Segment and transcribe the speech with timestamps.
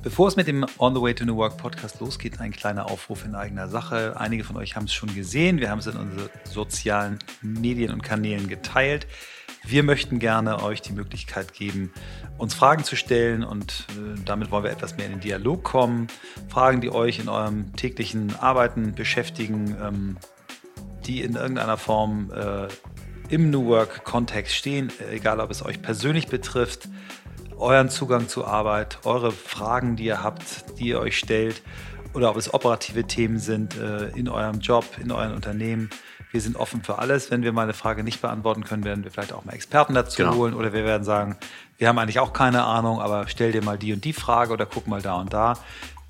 [0.00, 3.24] Bevor es mit dem On the Way to New Work Podcast losgeht, ein kleiner Aufruf
[3.24, 4.14] in eigener Sache.
[4.16, 5.58] Einige von euch haben es schon gesehen.
[5.58, 9.08] Wir haben es in unseren sozialen Medien und Kanälen geteilt.
[9.64, 11.92] Wir möchten gerne euch die Möglichkeit geben,
[12.38, 16.06] uns Fragen zu stellen und äh, damit wollen wir etwas mehr in den Dialog kommen.
[16.48, 20.16] Fragen, die euch in eurem täglichen Arbeiten beschäftigen, ähm,
[21.06, 22.68] die in irgendeiner Form äh,
[23.34, 26.88] im New Work-Kontext stehen, egal ob es euch persönlich betrifft,
[27.58, 31.62] euren Zugang zur Arbeit, eure Fragen, die ihr habt, die ihr euch stellt,
[32.14, 35.90] oder ob es operative Themen sind äh, in eurem Job, in eurem Unternehmen.
[36.30, 37.30] Wir sind offen für alles.
[37.30, 40.16] Wenn wir mal eine Frage nicht beantworten können, werden wir vielleicht auch mal Experten dazu
[40.16, 40.34] genau.
[40.34, 41.36] holen oder wir werden sagen,
[41.78, 44.66] wir haben eigentlich auch keine Ahnung, aber stell dir mal die und die Frage oder
[44.66, 45.54] guck mal da und da.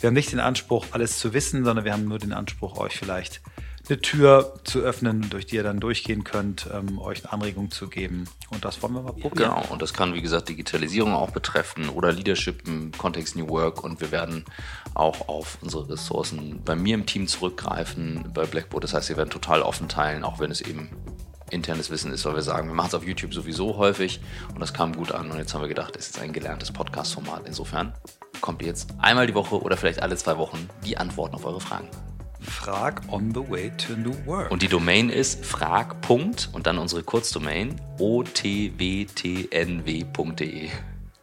[0.01, 2.97] Wir haben nicht den Anspruch, alles zu wissen, sondern wir haben nur den Anspruch, euch
[2.97, 3.41] vielleicht
[3.89, 7.89] eine Tür zu öffnen, durch die ihr dann durchgehen könnt, ähm, euch eine Anregung zu
[7.89, 8.25] geben.
[8.51, 9.51] Und das wollen wir mal probieren.
[9.51, 13.83] Genau, und das kann, wie gesagt, Digitalisierung auch betreffen oder Leadership im Kontext New Work.
[13.85, 14.45] Und wir werden
[14.95, 18.85] auch auf unsere Ressourcen bei mir im Team zurückgreifen, bei Blackboard.
[18.85, 20.91] Das heißt, wir werden total offen teilen, auch wenn es eben
[21.51, 24.21] internes Wissen ist, weil wir sagen, wir machen es auf YouTube sowieso häufig
[24.53, 25.31] und das kam gut an.
[25.31, 27.43] Und jetzt haben wir gedacht, es ist ein gelerntes Podcast-Format.
[27.47, 27.95] Insofern
[28.41, 31.89] kommt jetzt einmal die Woche oder vielleicht alle zwei Wochen die Antworten auf eure Fragen.
[32.41, 34.51] Frag on the way to new work.
[34.51, 35.97] Und die Domain ist frag.
[36.09, 39.09] und dann unsere Kurzdomain otwtnw.de.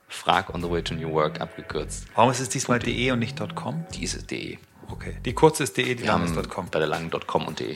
[0.08, 2.06] Frag on the way to new work abgekürzt.
[2.16, 3.86] Warum ist es diesmal de und nicht .com?
[3.94, 4.58] Die ist de.
[4.90, 5.16] Okay.
[5.26, 6.68] Die kurze ist de, die lange ist .com.
[6.70, 7.76] Bei der langen .com und de.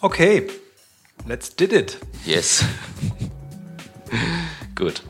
[0.00, 0.46] Okay.
[1.26, 1.98] Let's did it.
[2.24, 2.64] Yes.
[4.74, 5.02] Gut.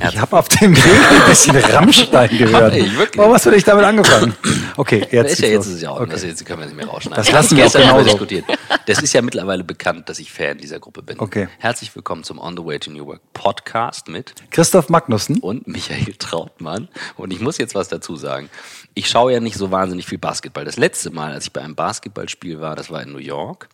[0.00, 2.72] Ich habe auf dem Weg ein bisschen Rammstein gehört.
[2.72, 4.34] Hey, Warum hast du dich damit angefangen?
[4.76, 5.32] Okay, jetzt.
[5.32, 6.00] ist ja jetzt ist es ja auch.
[6.00, 6.10] Okay.
[6.10, 7.16] Das jetzt können wir nicht mehr rausschneiden.
[7.24, 8.04] Das lassen wir auch genauso.
[8.04, 8.44] diskutiert.
[8.86, 11.18] Das ist ja mittlerweile bekannt, dass ich Fan dieser Gruppe bin.
[11.18, 11.48] Okay.
[11.58, 16.14] Herzlich willkommen zum On the Way to New Work Podcast mit Christoph Magnussen und Michael
[16.18, 16.88] Trautmann.
[17.16, 18.50] Und ich muss jetzt was dazu sagen.
[18.94, 20.64] Ich schaue ja nicht so wahnsinnig viel Basketball.
[20.64, 23.68] Das letzte Mal, als ich bei einem Basketballspiel war, das war in New York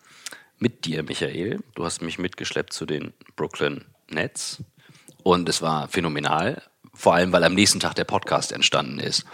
[0.58, 1.60] mit dir, Michael.
[1.74, 4.58] Du hast mich mitgeschleppt zu den Brooklyn Nets
[5.24, 6.62] und es war phänomenal,
[6.92, 9.24] vor allem weil am nächsten Tag der Podcast entstanden ist.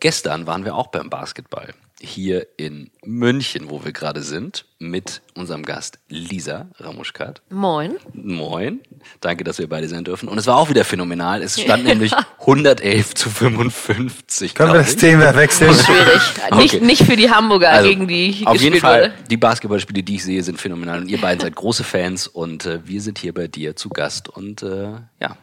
[0.00, 5.64] Gestern waren wir auch beim Basketball hier in München, wo wir gerade sind, mit unserem
[5.64, 7.42] Gast Lisa Ramuschkat.
[7.50, 7.96] Moin.
[8.12, 8.80] Moin.
[9.20, 10.28] Danke, dass wir beide sein dürfen.
[10.28, 11.42] Und es war auch wieder phänomenal.
[11.42, 14.54] Es stand nämlich 111 zu 55.
[14.54, 15.74] Können wir das Thema wechseln?
[15.74, 16.22] Schwierig.
[16.50, 16.56] Okay.
[16.56, 19.14] Nicht, nicht für die Hamburger, also, gegen die Auf jeden Fall, wurde.
[19.30, 21.00] die Basketballspiele, die ich sehe, sind phänomenal.
[21.00, 24.28] Und ihr beiden seid große Fans und äh, wir sind hier bei dir zu Gast
[24.28, 25.36] und äh, ja,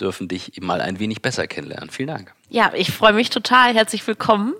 [0.00, 1.90] dürfen dich mal ein wenig besser kennenlernen.
[1.90, 2.34] Vielen Dank.
[2.48, 3.74] Ja, ich freue mich total.
[3.74, 4.54] Herzlich willkommen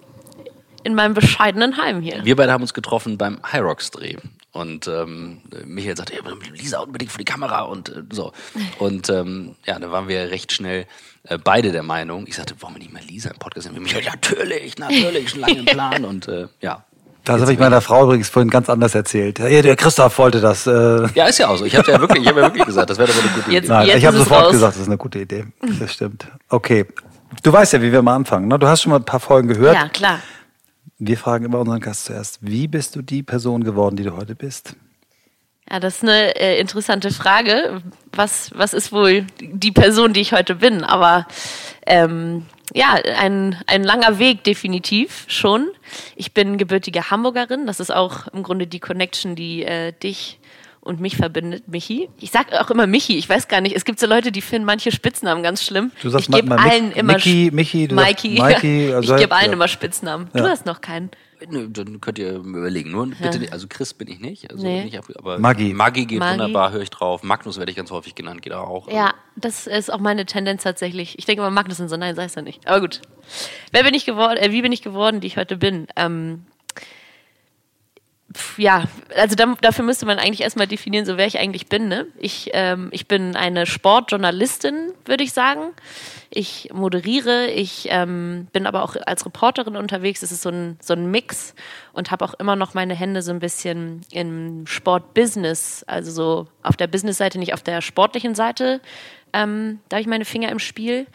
[0.82, 2.24] in meinem bescheidenen Heim hier.
[2.24, 4.16] Wir beide haben uns getroffen beim High Rocks Dreh.
[4.52, 6.20] Und ähm, Michael sagte, ja,
[6.52, 8.32] Lisa unbedingt für die Kamera und äh, so.
[8.78, 10.86] Und ähm, ja, da waren wir recht schnell
[11.24, 12.26] äh, beide der Meinung.
[12.26, 13.80] Ich sagte, wollen wir nicht mal Lisa im Podcast sehen?
[13.80, 16.04] Michael, natürlich, natürlich, schon lange im Plan.
[16.04, 16.84] Und äh, ja,
[17.24, 19.38] das habe ich meiner Frau übrigens vorhin ganz anders erzählt.
[19.38, 20.66] Ja, der Christoph wollte das.
[20.66, 21.06] Äh.
[21.14, 21.64] Ja, ist ja auch so.
[21.64, 23.68] Ich habe ja wirklich, ich habe ja wirklich gesagt, das wäre doch eine gute Idee.
[23.68, 24.52] Nein, ich habe sofort raus.
[24.52, 25.44] gesagt, das ist eine gute Idee.
[25.78, 26.26] Das stimmt.
[26.48, 26.86] Okay.
[27.42, 28.48] Du weißt ja, wie wir mal anfangen.
[28.48, 28.58] Ne?
[28.58, 29.74] Du hast schon mal ein paar Folgen gehört.
[29.74, 30.18] Ja, klar.
[31.02, 34.34] Wir fragen immer unseren Gast zuerst, wie bist du die Person geworden, die du heute
[34.34, 34.76] bist?
[35.70, 37.80] Ja, das ist eine äh, interessante Frage.
[38.12, 40.84] Was, was ist wohl die Person, die ich heute bin?
[40.84, 41.26] Aber
[41.86, 42.44] ähm,
[42.74, 45.70] ja, ein, ein langer Weg definitiv schon.
[46.16, 47.66] Ich bin gebürtige Hamburgerin.
[47.66, 50.39] Das ist auch im Grunde die Connection, die äh, dich
[50.90, 52.10] und mich verbindet Michi.
[52.18, 53.16] Ich sag auch immer Michi.
[53.16, 53.76] Ich weiß gar nicht.
[53.76, 55.92] Es gibt so Leute, die finden manche Spitznamen ganz schlimm.
[56.02, 58.30] Du sagst ich gebe allen Mick, immer Mickey, Michi, du Mikey.
[58.42, 59.52] Mikey also ich gebe allen ja.
[59.52, 60.28] immer Spitznamen.
[60.34, 61.10] Du hast noch keinen.
[61.48, 62.90] Nö, dann könnt ihr überlegen.
[62.90, 64.50] Nur bitte, nicht, also Chris bin ich nicht.
[64.50, 64.84] Also nee.
[64.84, 65.72] nicht aber Maggi.
[65.72, 66.40] Maggi geht Maggi.
[66.40, 67.22] wunderbar, höre ich drauf.
[67.22, 68.90] Magnus werde ich ganz häufig genannt, geht auch.
[68.90, 71.18] Ja, das ist auch meine Tendenz tatsächlich.
[71.18, 72.66] Ich denke immer Magnus und so, nein, sei es ja nicht.
[72.66, 73.00] Aber gut.
[73.70, 75.86] Wer bin ich geworden, äh, wie bin ich geworden, die ich heute bin?
[75.94, 76.46] Ähm,
[78.56, 78.84] ja,
[79.16, 81.88] also da, dafür müsste man eigentlich erstmal definieren, so wer ich eigentlich bin.
[81.88, 82.06] Ne?
[82.18, 85.72] Ich, ähm, ich bin eine Sportjournalistin, würde ich sagen.
[86.30, 90.22] Ich moderiere, ich ähm, bin aber auch als Reporterin unterwegs.
[90.22, 91.54] Es ist so ein, so ein Mix
[91.92, 96.76] und habe auch immer noch meine Hände so ein bisschen im Sportbusiness, also so auf
[96.76, 98.80] der Businessseite, nicht auf der sportlichen Seite.
[99.32, 101.08] Ähm, da habe ich meine Finger im Spiel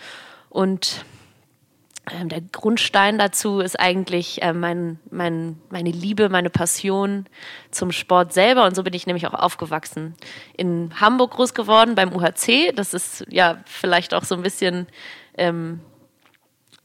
[0.50, 1.06] und
[2.12, 7.26] ähm, der Grundstein dazu ist eigentlich äh, mein, mein, meine Liebe, meine Passion
[7.72, 8.66] zum Sport selber.
[8.66, 10.16] Und so bin ich nämlich auch aufgewachsen.
[10.56, 12.74] In Hamburg groß geworden beim UHC.
[12.76, 14.88] Das ist ja vielleicht auch so ein bisschen
[15.38, 15.82] ähm,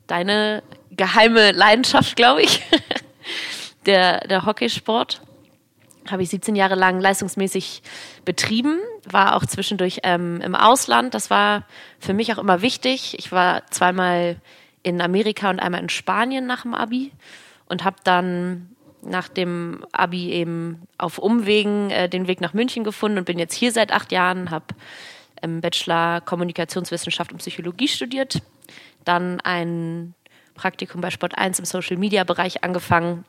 [0.06, 2.62] deine geheime Leidenschaft, glaube ich.
[3.86, 5.20] der, der Hockeysport.
[6.10, 7.82] Habe ich 17 Jahre lang leistungsmäßig
[8.24, 11.12] betrieben, war auch zwischendurch ähm, im Ausland.
[11.14, 11.66] Das war
[11.98, 13.18] für mich auch immer wichtig.
[13.18, 14.40] Ich war zweimal
[14.82, 17.12] in Amerika und einmal in Spanien nach dem Abi
[17.66, 18.70] und habe dann
[19.02, 23.54] nach dem Abi eben auf Umwegen äh, den Weg nach München gefunden und bin jetzt
[23.54, 24.66] hier seit acht Jahren, habe
[25.42, 28.42] im Bachelor Kommunikationswissenschaft und Psychologie studiert,
[29.04, 30.14] dann ein
[30.54, 33.24] Praktikum bei Sport 1 im Social Media Bereich angefangen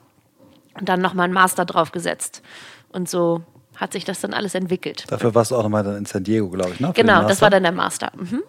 [0.77, 2.41] und dann nochmal einen Master draufgesetzt.
[2.89, 3.41] Und so
[3.75, 5.05] hat sich das dann alles entwickelt.
[5.07, 6.91] Dafür warst du auch nochmal in San Diego, glaube ich, ne?
[6.93, 8.11] Genau, das war dann der Master.
[8.15, 8.43] Mhm.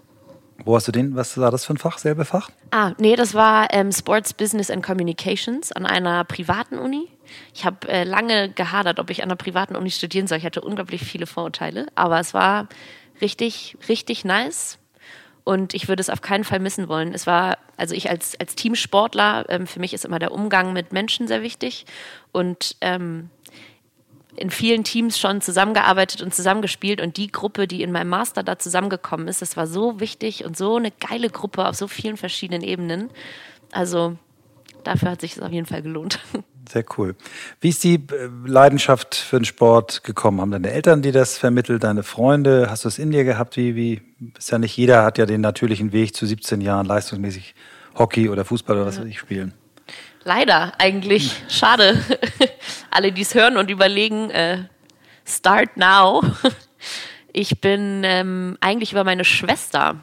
[0.65, 1.17] Wo hast du den?
[1.17, 1.99] Was war das für ein Fach?
[1.99, 2.51] Selbe Fach?
[2.71, 7.09] Ah, nee, das war ähm, Sports Business and Communications an einer privaten Uni.
[7.55, 10.39] Ich habe äh, lange gehadert, ob ich an einer privaten Uni studieren soll.
[10.39, 12.69] Ich hatte unglaublich viele Vorurteile, aber es war
[13.21, 14.79] richtig, richtig nice.
[15.45, 17.13] Und ich würde es auf keinen Fall missen wollen.
[17.15, 20.93] Es war, also ich als, als Teamsportler, ähm, für mich ist immer der Umgang mit
[20.93, 21.85] Menschen sehr wichtig.
[22.31, 23.31] Und ähm,
[24.37, 28.59] in vielen Teams schon zusammengearbeitet und zusammengespielt und die Gruppe, die in meinem Master da
[28.59, 32.63] zusammengekommen ist, das war so wichtig und so eine geile Gruppe auf so vielen verschiedenen
[32.63, 33.11] Ebenen.
[33.73, 34.17] Also
[34.85, 36.19] dafür hat sich es auf jeden Fall gelohnt.
[36.71, 37.17] Sehr cool.
[37.61, 40.41] Wie ist die äh, Leidenschaft für den Sport gekommen?
[40.41, 42.69] Haben deine Eltern dir das vermittelt, deine Freunde?
[42.71, 43.57] Hast du es in dir gehabt?
[43.57, 44.01] Wie, wie,
[44.39, 47.55] ist ja nicht jeder hat ja den natürlichen Weg zu 17 Jahren leistungsmäßig
[47.99, 49.53] Hockey oder Fußball oder was weiß ich spielen.
[50.25, 51.43] Leider eigentlich.
[51.49, 52.01] Schade.
[52.93, 54.65] Alle, die es hören und überlegen, äh,
[55.25, 56.23] start now.
[57.35, 59.97] Ich bin ähm, eigentlich über meine Schwester,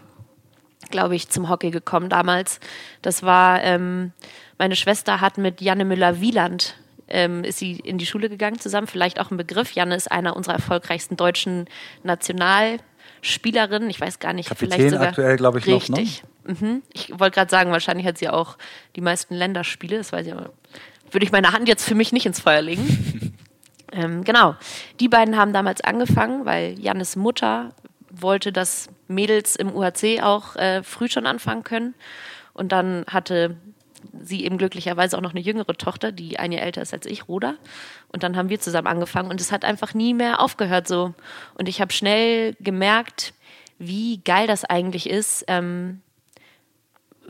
[0.89, 2.59] glaube ich, zum Hockey gekommen damals.
[3.03, 4.13] Das war, ähm,
[4.57, 6.75] meine Schwester hat mit Janne Müller-Wieland
[7.09, 8.87] ähm, ist sie in die Schule gegangen zusammen.
[8.87, 9.71] Vielleicht auch ein Begriff.
[9.71, 11.65] Janne ist einer unserer erfolgreichsten deutschen
[12.03, 13.89] Nationalspielerinnen.
[13.89, 16.23] Ich weiß gar nicht, Kapitän vielleicht sogar aktuell, glaube ich, richtig.
[16.45, 16.61] noch.
[16.61, 16.67] Ne?
[16.67, 16.83] Mhm.
[16.93, 18.57] Ich wollte gerade sagen, wahrscheinlich hat sie auch
[18.95, 19.97] die meisten Länderspiele.
[19.97, 20.51] Das weiß ich aber.
[21.11, 23.35] Würde ich meine Hand jetzt für mich nicht ins Feuer legen.
[23.91, 24.55] ähm, genau.
[24.99, 27.73] Die beiden haben damals angefangen, weil Jannes Mutter
[28.11, 31.95] wollte, dass Mädels im UHC auch äh, früh schon anfangen können.
[32.53, 33.57] Und dann hatte
[34.21, 37.27] sie eben glücklicherweise auch noch eine jüngere Tochter, die ein Jahr älter ist als ich,
[37.27, 37.55] Roda.
[38.09, 41.13] Und dann haben wir zusammen angefangen und es hat einfach nie mehr aufgehört so.
[41.55, 43.33] Und ich habe schnell gemerkt,
[43.77, 46.01] wie geil das eigentlich ist, ähm,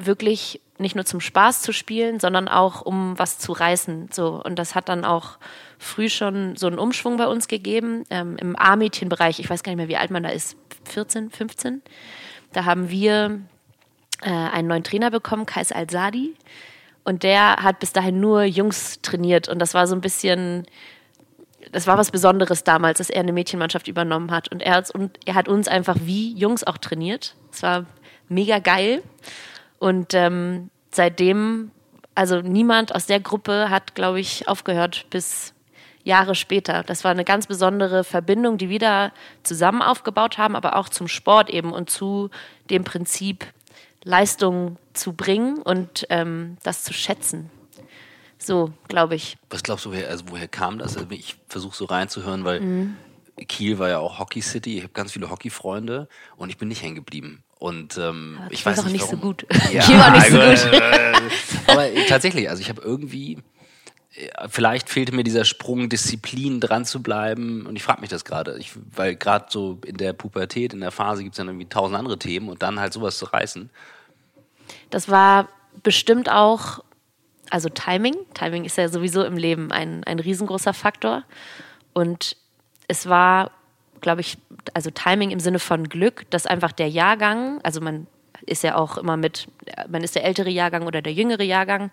[0.06, 4.10] wirklich nicht nur zum Spaß zu spielen, sondern auch um was zu reißen.
[4.12, 4.42] So.
[4.44, 5.38] Und das hat dann auch
[5.78, 8.06] früh schon so einen Umschwung bei uns gegeben.
[8.10, 10.56] Ähm, Im A-Mädchenbereich, ich weiß gar nicht mehr, wie alt man da ist,
[10.86, 11.82] 14, 15.
[12.54, 13.42] Da haben wir
[14.22, 16.36] äh, einen neuen Trainer bekommen, Kais Al-Sadi.
[17.04, 19.50] Und der hat bis dahin nur Jungs trainiert.
[19.50, 20.66] Und das war so ein bisschen,
[21.72, 24.50] das war was Besonderes damals, dass er eine Mädchenmannschaft übernommen hat.
[24.50, 27.36] Und er, hat, und er hat uns einfach wie Jungs auch trainiert.
[27.52, 27.86] Es war
[28.30, 29.02] mega geil.
[29.80, 31.72] Und ähm, seitdem,
[32.16, 35.54] also niemand aus der Gruppe hat, glaube ich, aufgehört bis
[36.04, 36.84] Jahre später.
[36.84, 39.12] Das war eine ganz besondere Verbindung, die wir da
[39.44, 42.30] zusammen aufgebaut haben, aber auch zum Sport eben und zu
[42.70, 43.46] dem Prinzip,
[44.04, 47.50] Leistung zu bringen und ähm, das zu schätzen.
[48.38, 49.38] So, glaube ich.
[49.50, 50.96] Was glaubst du, woher, also woher kam das?
[50.96, 52.98] Also ich versuche so reinzuhören, weil mhm.
[53.46, 54.78] Kiel war ja auch Hockey City.
[54.78, 56.08] Ich habe ganz viele Hockeyfreunde
[56.38, 57.44] und ich bin nicht hängen geblieben.
[57.60, 59.46] Und ähm, ich weiß auch nicht, nicht so gut.
[59.72, 60.74] Ja, Kiel war nicht so gut.
[60.82, 63.40] äh, aber tatsächlich, also ich habe irgendwie,
[64.16, 67.66] äh, vielleicht fehlte mir dieser Sprung, Disziplin dran zu bleiben.
[67.66, 68.60] Und ich frage mich das gerade,
[68.96, 72.18] weil gerade so in der Pubertät, in der Phase gibt es dann irgendwie tausend andere
[72.18, 73.70] Themen und dann halt sowas zu reißen.
[74.90, 75.50] Das war
[75.84, 76.84] bestimmt auch,
[77.50, 78.16] also Timing.
[78.34, 81.24] Timing ist ja sowieso im Leben ein, ein riesengroßer Faktor.
[81.94, 82.38] Und
[82.90, 83.52] es war,
[84.02, 84.38] glaube ich,
[84.74, 88.08] also Timing im Sinne von Glück, dass einfach der Jahrgang, also man
[88.46, 89.48] ist ja auch immer mit,
[89.88, 91.92] man ist der ältere Jahrgang oder der jüngere Jahrgang,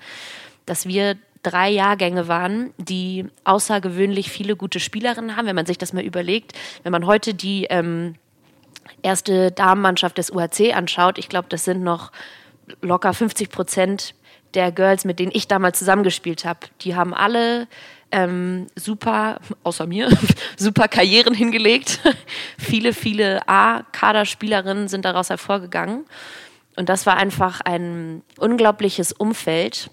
[0.64, 5.46] dass wir drei Jahrgänge waren, die außergewöhnlich viele gute Spielerinnen haben.
[5.46, 8.16] Wenn man sich das mal überlegt, wenn man heute die ähm,
[9.02, 12.10] erste Damenmannschaft des UHC anschaut, ich glaube, das sind noch
[12.80, 14.14] locker 50 Prozent
[14.54, 16.60] der Girls, mit denen ich damals zusammengespielt habe.
[16.80, 17.68] Die haben alle
[18.12, 20.08] ähm, super, außer mir,
[20.56, 22.00] super Karrieren hingelegt.
[22.58, 26.04] viele, viele A-Kaderspielerinnen sind daraus hervorgegangen.
[26.76, 29.90] Und das war einfach ein unglaubliches Umfeld.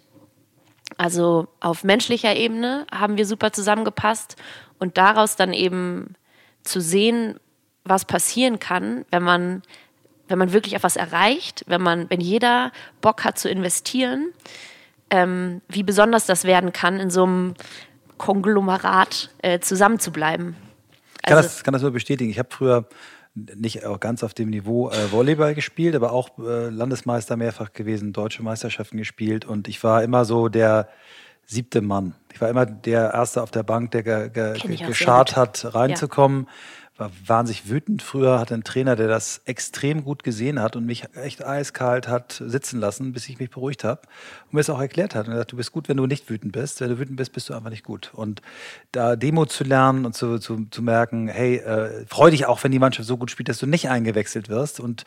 [0.97, 4.35] Also auf menschlicher Ebene haben wir super zusammengepasst
[4.79, 6.15] und daraus dann eben
[6.63, 7.39] zu sehen,
[7.83, 9.63] was passieren kann, wenn man,
[10.27, 14.33] wenn man wirklich etwas erreicht, wenn man, wenn jeder Bock hat zu investieren,
[15.09, 17.53] ähm, wie besonders das werden kann, in so einem
[18.17, 20.55] Konglomerat äh, zusammenzubleiben.
[21.15, 22.29] Ich kann, Also- das, kann das nur bestätigen.
[22.29, 22.85] Ich habe früher
[23.35, 28.13] nicht auch ganz auf dem Niveau äh, Volleyball gespielt, aber auch äh, Landesmeister mehrfach gewesen,
[28.13, 30.87] deutsche Meisterschaften gespielt und ich war immer so der
[31.45, 32.13] siebte Mann.
[32.31, 36.45] Ich war immer der Erste auf der Bank, der ge ge geschart hat, reinzukommen.
[36.45, 36.51] Ja
[36.97, 38.03] war wahnsinnig wütend.
[38.03, 42.41] Früher hatte ein Trainer, der das extrem gut gesehen hat und mich echt eiskalt hat
[42.45, 44.01] sitzen lassen, bis ich mich beruhigt habe.
[44.45, 45.27] Und mir es auch erklärt hat.
[45.27, 46.81] Und er sagt, du bist gut, wenn du nicht wütend bist.
[46.81, 48.11] Wenn du wütend bist, bist du einfach nicht gut.
[48.13, 48.43] Und
[48.91, 52.71] da Demo zu lernen und zu, zu, zu merken, hey, äh, freu dich auch, wenn
[52.71, 54.79] die Mannschaft so gut spielt, dass du nicht eingewechselt wirst.
[54.79, 55.03] Und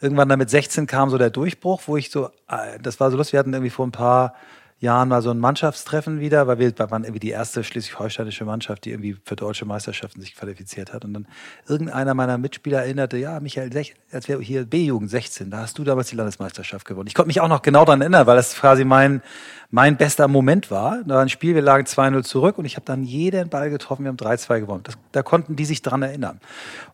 [0.00, 3.18] irgendwann dann mit 16 kam so der Durchbruch, wo ich so, äh, das war so
[3.18, 4.34] lustig, wir hatten irgendwie vor ein paar
[4.78, 8.90] Jahren mal so ein Mannschaftstreffen wieder, weil wir waren irgendwie die erste schleswig-holsteinische Mannschaft, die
[8.90, 11.06] irgendwie für deutsche Meisterschaften sich qualifiziert hat.
[11.06, 11.26] Und dann
[11.66, 13.70] irgendeiner meiner Mitspieler erinnerte, ja, Michael,
[14.12, 17.06] als wir hier B-Jugend 16, da hast du damals die Landesmeisterschaft gewonnen.
[17.06, 19.22] Ich konnte mich auch noch genau daran erinnern, weil das quasi mein,
[19.70, 21.02] mein bester Moment war.
[21.06, 24.04] Da war ein Spiel, wir lagen 2-0 zurück und ich habe dann jeden Ball getroffen,
[24.04, 24.82] wir haben 3-2 gewonnen.
[24.82, 26.38] Das, da konnten die sich dran erinnern.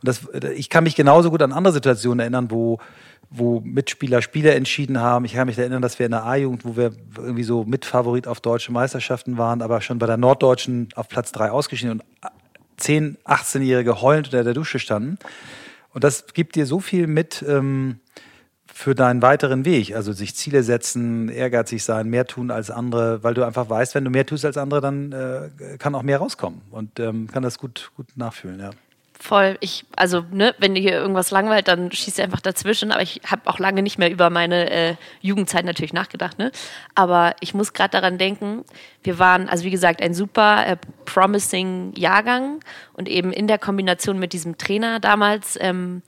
[0.00, 0.20] Und das,
[0.54, 2.78] ich kann mich genauso gut an andere Situationen erinnern, wo
[3.32, 5.24] wo Mitspieler Spiele entschieden haben.
[5.24, 8.40] Ich kann mich erinnern, dass wir in der A-Jugend, wo wir irgendwie so Mitfavorit auf
[8.40, 12.04] deutsche Meisterschaften waren, aber schon bei der Norddeutschen auf Platz drei ausgeschieden und
[12.76, 15.18] 10, 18-Jährige heulend unter der Dusche standen.
[15.94, 18.00] Und das gibt dir so viel mit ähm,
[18.66, 19.94] für deinen weiteren Weg.
[19.94, 24.04] Also sich Ziele setzen, ehrgeizig sein, mehr tun als andere, weil du einfach weißt, wenn
[24.04, 27.58] du mehr tust als andere, dann äh, kann auch mehr rauskommen und ähm, kann das
[27.58, 28.70] gut, gut nachfühlen, ja
[29.22, 29.56] voll.
[29.60, 32.90] Ich, also, ne, wenn dir hier irgendwas langweilt, dann schießt du einfach dazwischen.
[32.90, 36.50] Aber ich habe auch lange nicht mehr über meine äh, Jugendzeit natürlich nachgedacht, ne?
[36.94, 38.64] Aber ich muss gerade daran denken,
[39.04, 42.60] wir waren, also wie gesagt, ein super äh, promising Jahrgang
[42.94, 46.02] und eben in der Kombination mit diesem Trainer damals ähm,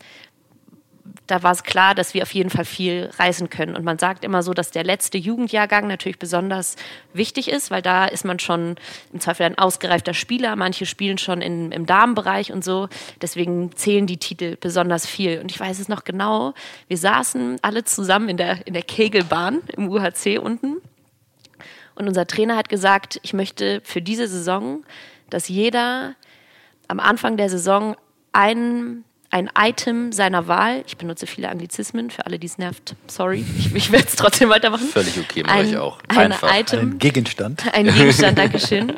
[1.26, 3.74] da war es klar, dass wir auf jeden Fall viel reisen können.
[3.74, 6.76] Und man sagt immer so, dass der letzte Jugendjahrgang natürlich besonders
[7.14, 8.76] wichtig ist, weil da ist man schon
[9.12, 10.54] im Zweifel ein ausgereifter Spieler.
[10.54, 12.88] Manche spielen schon in, im Damenbereich und so.
[13.22, 15.40] Deswegen zählen die Titel besonders viel.
[15.40, 16.52] Und ich weiß es noch genau.
[16.88, 20.76] Wir saßen alle zusammen in der, in der Kegelbahn im UHC unten.
[21.94, 24.84] Und unser Trainer hat gesagt, ich möchte für diese Saison,
[25.30, 26.16] dass jeder
[26.88, 27.96] am Anfang der Saison
[28.32, 29.04] einen
[29.34, 30.84] ein Item seiner Wahl.
[30.86, 32.94] Ich benutze viele Anglizismen, für alle, die es nervt.
[33.08, 34.86] Sorry, ich, ich werde es trotzdem weitermachen.
[34.86, 35.98] Völlig okay, mache ich auch.
[36.06, 36.56] Ein Einfach.
[36.56, 37.74] Item, ein Gegenstand.
[37.74, 38.92] Ein Gegenstand, Dankeschön.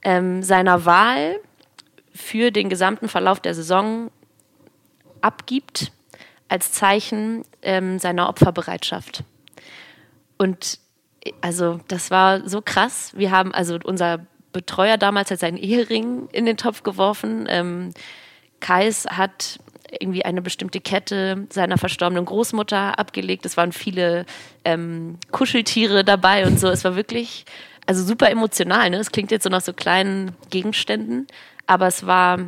[0.00, 1.38] ähm, seiner Wahl
[2.14, 4.10] für den gesamten Verlauf der Saison
[5.20, 5.92] abgibt,
[6.48, 9.22] als Zeichen ähm, seiner Opferbereitschaft.
[10.38, 10.78] Und
[11.42, 13.12] also das war so krass.
[13.14, 17.44] Wir haben also unser Betreuer damals hat seinen Ehering in den Topf geworfen.
[17.50, 17.92] Ähm,
[18.60, 19.58] Kais hat
[20.00, 23.46] irgendwie eine bestimmte Kette seiner verstorbenen Großmutter abgelegt.
[23.46, 24.26] Es waren viele
[24.64, 26.68] ähm, Kuscheltiere dabei und so.
[26.68, 27.44] Es war wirklich,
[27.86, 28.90] also super emotional.
[28.90, 28.98] Ne?
[28.98, 31.26] Es klingt jetzt so nach so kleinen Gegenständen,
[31.66, 32.38] aber es war,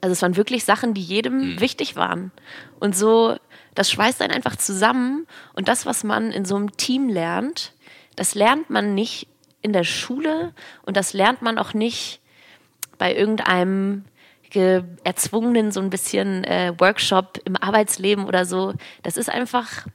[0.00, 1.60] also es waren wirklich Sachen, die jedem mhm.
[1.60, 2.32] wichtig waren.
[2.80, 3.36] Und so,
[3.74, 5.26] das schweißt einen einfach zusammen.
[5.54, 7.72] Und das, was man in so einem Team lernt,
[8.16, 9.28] das lernt man nicht
[9.62, 12.20] in der Schule und das lernt man auch nicht
[12.98, 14.04] bei irgendeinem
[14.54, 18.74] erzwungenen so ein bisschen äh, Workshop im Arbeitsleben oder so.
[19.02, 19.86] Das ist einfach,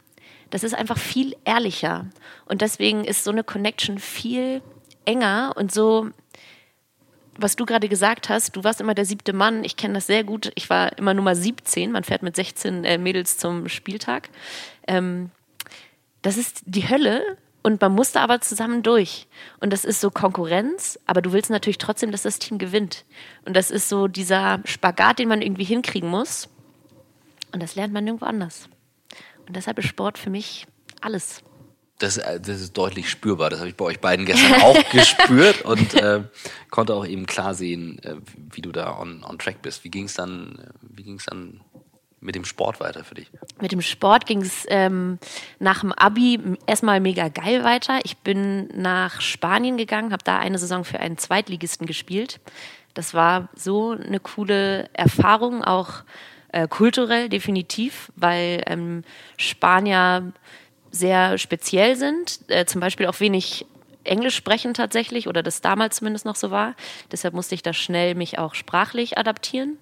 [0.49, 2.07] das ist einfach viel ehrlicher.
[2.45, 4.61] Und deswegen ist so eine Connection viel
[5.05, 6.09] enger und so,
[7.37, 9.63] was du gerade gesagt hast, du warst immer der siebte Mann.
[9.63, 10.51] Ich kenne das sehr gut.
[10.55, 11.91] Ich war immer Nummer 17.
[11.91, 14.29] Man fährt mit 16 äh, Mädels zum Spieltag.
[14.87, 15.31] Ähm,
[16.21, 19.27] das ist die Hölle, und man muss da aber zusammen durch.
[19.59, 23.05] Und das ist so Konkurrenz, aber du willst natürlich trotzdem, dass das Team gewinnt.
[23.45, 26.49] Und das ist so dieser Spagat, den man irgendwie hinkriegen muss.
[27.51, 28.67] Und das lernt man nirgendwo anders.
[29.47, 30.65] Und deshalb ist Sport für mich
[31.01, 31.43] alles.
[31.99, 33.51] Das, äh, das ist deutlich spürbar.
[33.51, 36.23] Das habe ich bei euch beiden gestern auch gespürt und äh,
[36.71, 39.83] konnte auch eben klar sehen, äh, wie du da on, on track bist.
[39.83, 41.61] Wie ging es dann, äh, wie ging's dann
[42.21, 43.27] mit dem Sport weiter für dich?
[43.59, 45.19] Mit dem Sport ging es ähm,
[45.59, 47.99] nach dem Abi erstmal mega geil weiter.
[48.03, 52.39] Ich bin nach Spanien gegangen, habe da eine Saison für einen Zweitligisten gespielt.
[52.93, 56.03] Das war so eine coole Erfahrung, auch
[56.51, 59.03] äh, kulturell definitiv, weil ähm,
[59.37, 60.31] Spanier
[60.91, 63.65] sehr speziell sind, äh, zum Beispiel auch wenig
[64.03, 66.75] Englisch sprechen tatsächlich oder das damals zumindest noch so war.
[67.11, 69.77] Deshalb musste ich da schnell mich auch sprachlich adaptieren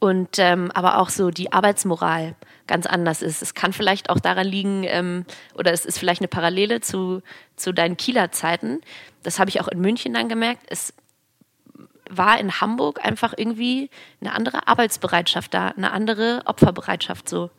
[0.00, 2.36] und ähm, aber auch so die Arbeitsmoral
[2.66, 3.42] ganz anders ist.
[3.42, 5.24] Es kann vielleicht auch daran liegen, ähm,
[5.54, 7.22] oder es ist vielleicht eine Parallele zu,
[7.56, 8.80] zu deinen Kieler Zeiten.
[9.22, 10.62] Das habe ich auch in München dann gemerkt.
[10.68, 10.94] Es
[12.08, 13.90] war in Hamburg einfach irgendwie
[14.20, 17.50] eine andere Arbeitsbereitschaft da, eine andere Opferbereitschaft so.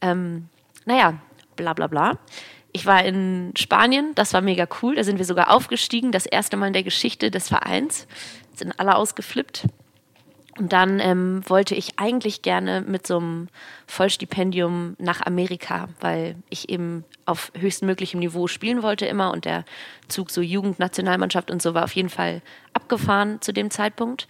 [0.00, 0.48] Ähm,
[0.86, 1.14] naja,
[1.56, 2.18] bla bla bla.
[2.72, 4.96] Ich war in Spanien, das war mega cool.
[4.96, 8.06] Da sind wir sogar aufgestiegen, das erste Mal in der Geschichte des Vereins.
[8.54, 9.66] Sind alle ausgeflippt.
[10.58, 13.48] Und dann ähm, wollte ich eigentlich gerne mit so einem
[13.86, 19.64] Vollstipendium nach Amerika, weil ich eben auf höchstmöglichem Niveau spielen wollte immer und der
[20.08, 22.40] Zug so Jugendnationalmannschaft und so war auf jeden Fall
[22.72, 24.28] abgefahren zu dem Zeitpunkt.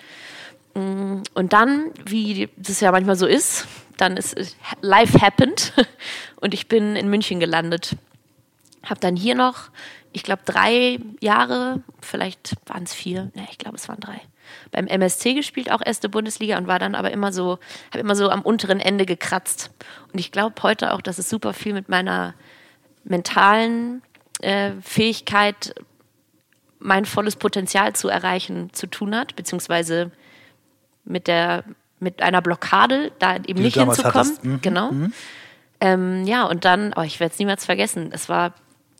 [0.74, 3.66] Mm, und dann, wie das ja manchmal so ist,
[3.96, 5.72] dann ist life happened
[6.40, 7.96] und ich bin in München gelandet.
[8.82, 9.70] Habe dann hier noch,
[10.12, 14.20] ich glaube, drei Jahre, vielleicht waren es vier, ne, ich glaube, es waren drei,
[14.70, 17.58] beim MSC gespielt, auch erste Bundesliga und war dann aber immer so,
[17.90, 19.70] habe immer so am unteren Ende gekratzt.
[20.12, 22.34] Und ich glaube heute auch, dass es super viel mit meiner
[23.04, 24.02] mentalen
[24.40, 25.74] äh, Fähigkeit,
[26.78, 30.10] mein volles Potenzial zu erreichen, zu tun hat, beziehungsweise
[31.04, 31.64] mit der
[31.98, 34.38] mit einer Blockade da eben Die nicht hinzukommen.
[34.42, 34.60] Mhm.
[34.60, 34.92] Genau.
[34.92, 35.12] Mhm.
[35.80, 38.10] Ähm, ja, und dann, oh, ich werde es niemals vergessen.
[38.12, 38.54] Es war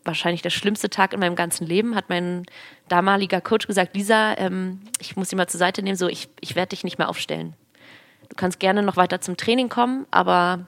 [0.06, 2.44] wahrscheinlich der schlimmste Tag in meinem ganzen Leben, hat mein
[2.88, 6.56] damaliger Coach gesagt, Lisa, ähm, ich muss dich mal zur Seite nehmen, so ich, ich
[6.56, 7.54] werde dich nicht mehr aufstellen.
[8.28, 10.66] Du kannst gerne noch weiter zum Training kommen, aber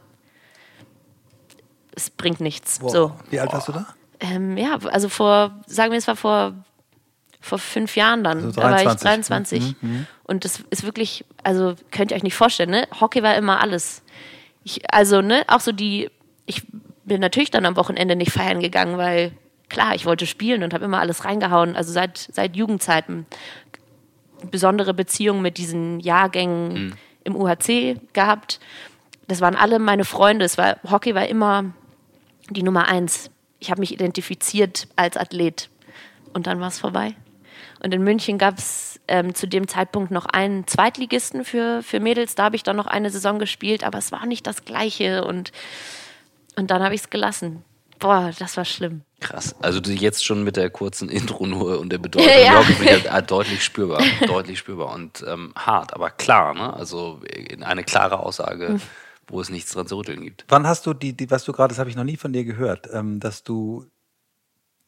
[1.95, 2.81] es bringt nichts.
[2.81, 2.93] Wow.
[2.93, 3.13] So.
[3.31, 3.87] Wie alt warst du da?
[4.21, 6.55] Ähm, ja, also vor, sagen wir, es war vor,
[7.41, 8.45] vor fünf Jahren dann.
[8.45, 8.63] Also 23.
[8.63, 9.63] Da war ich 23.
[9.63, 10.07] Mhm, mhm.
[10.25, 12.89] Und das ist wirklich, also könnt ihr euch nicht vorstellen, ne?
[13.01, 14.03] Hockey war immer alles.
[14.65, 16.11] Ich, also, ne, auch so die,
[16.47, 16.63] ich
[17.09, 19.33] bin natürlich dann am Wochenende nicht feiern gegangen, weil
[19.69, 21.77] klar, ich wollte spielen und habe immer alles reingehauen.
[21.77, 23.27] Also seit, seit Jugendzeiten.
[24.51, 26.93] Besondere Beziehungen mit diesen Jahrgängen mhm.
[27.25, 28.61] im UHC gehabt.
[29.27, 30.45] Das waren alle meine Freunde.
[30.45, 31.73] Es war, Hockey war immer
[32.49, 33.31] die Nummer eins.
[33.59, 35.69] Ich habe mich identifiziert als Athlet.
[36.33, 37.15] Und dann war es vorbei.
[37.83, 42.35] Und in München gab es ähm, zu dem Zeitpunkt noch einen Zweitligisten für, für Mädels.
[42.35, 45.25] Da habe ich dann noch eine Saison gespielt, aber es war nicht das Gleiche.
[45.25, 45.53] Und,
[46.59, 47.65] und dann habe ich es gelassen.
[47.99, 49.03] Boah, das war schlimm.
[49.21, 49.57] Krass.
[49.61, 52.63] Also jetzt schon mit der kurzen Intro nur und der Bedeutung ja.
[52.81, 54.03] wieder äh, deutlich spürbar.
[54.27, 56.73] deutlich spürbar und ähm, hart, aber klar, ne?
[56.75, 57.21] Also
[57.61, 58.71] eine klare Aussage.
[58.71, 58.83] Mhm
[59.31, 60.47] wo es nichts dran zu rütteln gibt.
[60.49, 62.45] Wann hast du die, die was du gerade, das habe ich noch nie von dir
[62.45, 63.85] gehört, ähm, dass du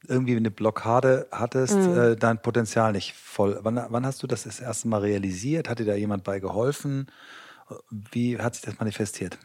[0.08, 1.98] irgendwie eine Blockade hattest, mhm.
[1.98, 3.58] äh, dein Potenzial nicht voll.
[3.62, 5.68] Wann, wann hast du das das erste Mal realisiert?
[5.68, 7.08] Hat dir da jemand bei geholfen?
[7.90, 9.38] Wie hat sich das manifestiert?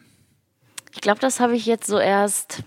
[0.96, 2.62] Ich glaube, das habe ich jetzt so erst.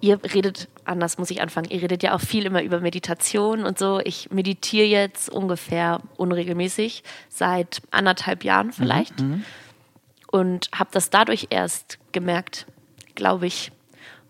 [0.00, 3.78] Ihr redet, anders muss ich anfangen, ihr redet ja auch viel immer über Meditation und
[3.78, 4.00] so.
[4.04, 9.18] Ich meditiere jetzt ungefähr unregelmäßig, seit anderthalb Jahren vielleicht.
[9.18, 9.44] Mhm.
[10.30, 12.66] Und habe das dadurch erst gemerkt,
[13.14, 13.72] glaube ich.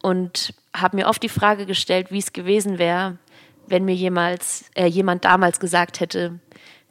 [0.00, 3.18] Und habe mir oft die Frage gestellt, wie es gewesen wäre,
[3.66, 6.38] wenn mir jemals, äh, jemand damals gesagt hätte,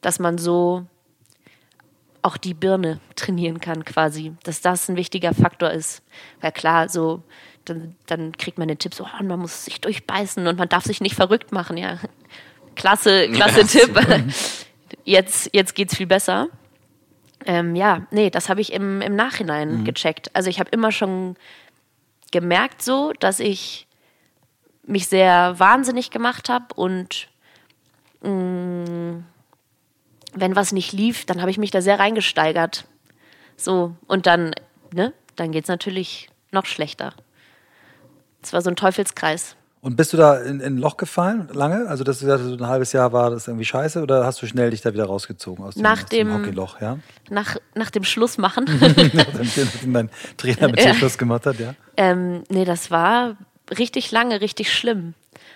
[0.02, 0.86] dass man so
[2.28, 6.04] auch die Birne trainieren kann quasi, dass das ein wichtiger Faktor ist.
[6.42, 7.24] Weil klar, so
[7.66, 10.84] dann, dann kriegt man den Tipp so, oh, man muss sich durchbeißen und man darf
[10.84, 12.00] sich nicht verrückt machen, ja.
[12.76, 14.00] Klasse, klasse ja, Tipp.
[15.04, 16.48] Jetzt, jetzt geht's viel besser.
[17.46, 19.84] Ähm, ja, nee, das habe ich im, im Nachhinein mhm.
[19.84, 20.34] gecheckt.
[20.34, 21.36] Also ich habe immer schon
[22.32, 23.88] gemerkt so, dass ich
[24.84, 27.28] mich sehr wahnsinnig gemacht habe und
[28.22, 29.26] mh, mm,
[30.34, 32.86] wenn was nicht lief, dann habe ich mich da sehr reingesteigert.
[33.56, 34.54] So, und dann,
[34.94, 37.14] ne, dann geht es natürlich noch schlechter.
[38.42, 39.56] Es war so ein Teufelskreis.
[39.82, 41.88] Und bist du da in, in ein Loch gefallen lange?
[41.88, 44.48] Also, dass du gesagt hast, ein halbes Jahr war das irgendwie scheiße oder hast du
[44.48, 46.82] schnell dich da wieder rausgezogen aus dem, nach aus dem, dem Hockeyloch?
[46.82, 46.98] Ja?
[47.30, 48.66] Nach, nach dem Schlussmachen.
[49.14, 51.76] Nachdem dein Trainer mit dir Schluss gemacht hat, ja?
[51.96, 53.38] Ähm, nee, das war
[53.78, 55.14] richtig lange, richtig schlimm.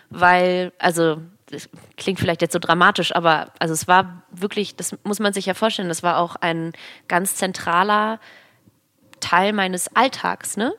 [0.10, 1.18] Weil, also,
[1.52, 5.46] das klingt vielleicht jetzt so dramatisch, aber also es war wirklich, das muss man sich
[5.46, 6.74] ja vorstellen, das war auch ein
[7.08, 8.20] ganz zentraler
[9.20, 10.74] Teil meines Alltags, ne?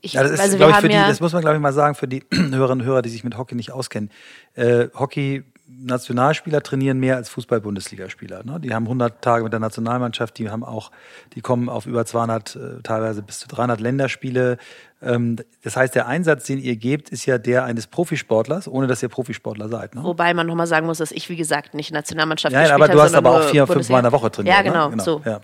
[0.00, 2.06] Ich, ja, das, ist, also ich, die, das muss man, glaube ich, mal sagen, für
[2.06, 4.10] die Hörerinnen und Hörer, die sich mit Hockey nicht auskennen.
[4.54, 8.44] Äh, Hockey Nationalspieler trainieren mehr als Fußball-Bundesligaspieler.
[8.44, 8.60] Ne?
[8.60, 10.92] Die haben 100 Tage mit der Nationalmannschaft, die haben auch,
[11.34, 14.58] die kommen auf über 200, äh, teilweise bis zu 300 Länderspiele.
[15.02, 19.02] Ähm, das heißt, der Einsatz, den ihr gebt, ist ja der eines Profisportlers, ohne dass
[19.02, 19.96] ihr Profisportler seid.
[19.96, 20.04] Ne?
[20.04, 22.80] Wobei man nochmal sagen muss, dass ich, wie gesagt, nicht Nationalmannschaft ja, gespielt habe.
[22.80, 24.54] Ja, aber du hast aber auch vier, fünf Mal in der Woche trainiert.
[24.54, 24.90] Ja, genau, ne?
[24.92, 25.04] genau.
[25.04, 25.22] so.
[25.24, 25.40] Ja.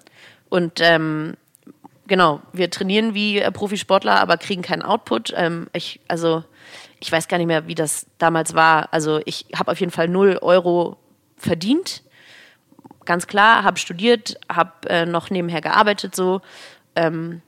[0.48, 1.34] Und ähm,
[2.06, 5.32] genau, wir trainieren wie äh, Profisportler, aber kriegen keinen Output.
[5.36, 6.44] Ähm, ich, also
[7.02, 8.92] ich weiß gar nicht mehr, wie das damals war.
[8.92, 10.96] Also ich habe auf jeden Fall 0 Euro
[11.36, 12.04] verdient.
[13.04, 16.40] Ganz klar, habe studiert, habe äh, noch nebenher gearbeitet so.
[16.94, 17.42] Ähm,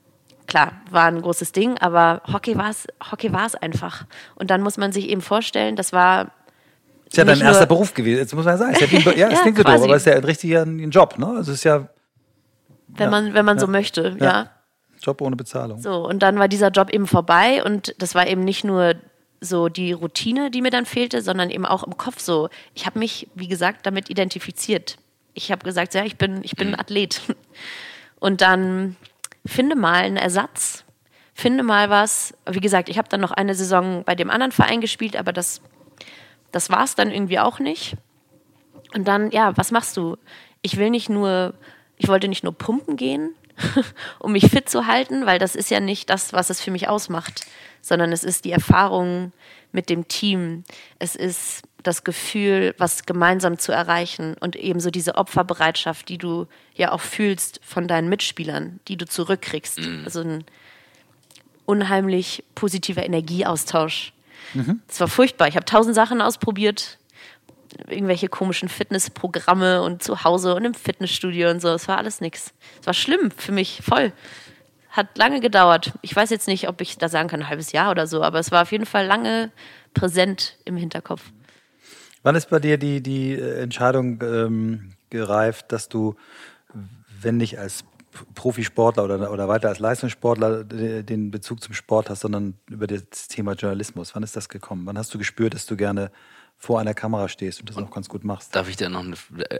[0.47, 4.05] klar, war ein großes Ding, aber Hockey war es Hockey war's einfach.
[4.35, 6.31] Und dann muss man sich eben vorstellen, das war
[7.07, 8.73] ist ja dein erster Beruf gewesen, jetzt muss man sagen.
[8.73, 11.17] Ist ja, ja, es klingt so doof, aber es ist ja ein richtiger ein Job,
[11.17, 11.27] ne?
[11.27, 11.87] Also es ist ja
[12.87, 14.49] wenn ja, man, wenn man ja, so möchte, ja.
[15.01, 15.81] Job ohne Bezahlung.
[15.81, 18.95] So, und dann war dieser Job eben vorbei und das war eben nicht nur
[19.41, 22.49] so die Routine, die mir dann fehlte, sondern eben auch im Kopf so.
[22.73, 24.97] Ich habe mich, wie gesagt, damit identifiziert.
[25.33, 27.21] ich habe gesagt, ja, ich bin, ich bin ein Athlet.
[28.19, 28.95] Und dann
[29.45, 30.85] finde mal einen Ersatz,
[31.33, 32.33] finde mal was.
[32.49, 35.61] Wie gesagt, ich habe dann noch eine Saison bei dem anderen Verein gespielt, aber das,
[36.51, 37.95] das war es dann irgendwie auch nicht.
[38.93, 40.17] Und dann, ja, was machst du?
[40.61, 41.53] Ich will nicht nur,
[41.97, 43.35] ich wollte nicht nur pumpen gehen,
[44.19, 46.87] um mich fit zu halten, weil das ist ja nicht das, was es für mich
[46.87, 47.45] ausmacht,
[47.81, 49.31] sondern es ist die Erfahrung
[49.71, 50.63] mit dem Team.
[50.99, 56.91] Es ist das Gefühl, was gemeinsam zu erreichen und ebenso diese Opferbereitschaft, die du ja
[56.91, 59.79] auch fühlst von deinen Mitspielern, die du zurückkriegst.
[59.79, 60.01] Mhm.
[60.05, 60.43] Also ein
[61.65, 64.13] unheimlich positiver Energieaustausch.
[64.53, 64.81] Mhm.
[64.87, 65.47] Das war furchtbar.
[65.47, 66.97] Ich habe tausend Sachen ausprobiert,
[67.87, 71.69] irgendwelche komischen Fitnessprogramme und zu Hause und im Fitnessstudio und so.
[71.69, 72.53] Es war alles nichts.
[72.79, 74.11] Es war schlimm für mich, voll.
[74.89, 75.93] Hat lange gedauert.
[76.01, 78.39] Ich weiß jetzt nicht, ob ich da sagen kann, ein halbes Jahr oder so, aber
[78.39, 79.51] es war auf jeden Fall lange
[79.93, 81.21] präsent im Hinterkopf.
[82.23, 86.15] Wann ist bei dir die, die äh, Entscheidung ähm, gereift, dass du,
[87.21, 87.83] wenn nicht als
[88.33, 93.53] Profisportler oder, oder weiter als Leistungssportler den Bezug zum Sport hast, sondern über das Thema
[93.53, 94.15] Journalismus?
[94.15, 94.85] Wann ist das gekommen?
[94.85, 96.11] Wann hast du gespürt, dass du gerne
[96.57, 98.55] vor einer Kamera stehst und das und auch ganz gut machst?
[98.55, 99.15] Darf ich dir noch eine,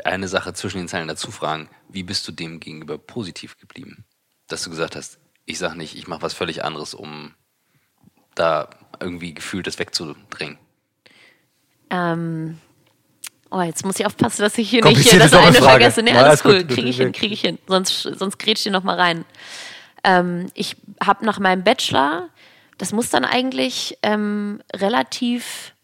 [0.05, 1.69] eine Sache zwischen den Zeilen dazu fragen?
[1.89, 4.05] Wie bist du dem gegenüber positiv geblieben?
[4.47, 7.33] Dass du gesagt hast, ich sag nicht, ich mache was völlig anderes, um
[8.33, 10.57] da irgendwie gefühlt das wegzudrängen.
[11.89, 12.59] Ähm,
[13.51, 15.61] oh, jetzt muss ich aufpassen, dass ich hier nicht das eine Frage.
[15.61, 16.03] vergesse.
[16.03, 17.59] Nee, alles cool, kriege ich hin, kriege ich hin.
[17.67, 19.25] Sonst, sonst grätsch dir noch mal rein.
[20.03, 22.29] Ähm, ich habe nach meinem Bachelor,
[22.77, 25.74] das muss dann eigentlich ähm, relativ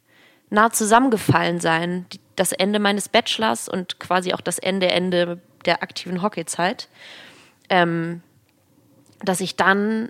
[0.51, 2.05] nah zusammengefallen sein.
[2.35, 6.87] Das Ende meines Bachelors und quasi auch das Ende, Ende der aktiven Hockeyzeit.
[7.69, 8.21] Ähm,
[9.23, 10.09] dass ich dann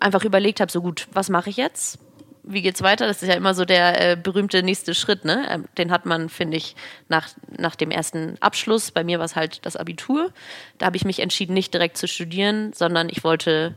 [0.00, 1.98] einfach überlegt habe, so gut, was mache ich jetzt?
[2.42, 3.06] Wie geht's weiter?
[3.06, 5.46] Das ist ja immer so der äh, berühmte nächste Schritt, ne?
[5.50, 6.76] Ähm, den hat man, finde ich,
[7.10, 8.90] nach, nach dem ersten Abschluss.
[8.90, 10.32] Bei mir war es halt das Abitur.
[10.78, 13.76] Da habe ich mich entschieden, nicht direkt zu studieren, sondern ich wollte,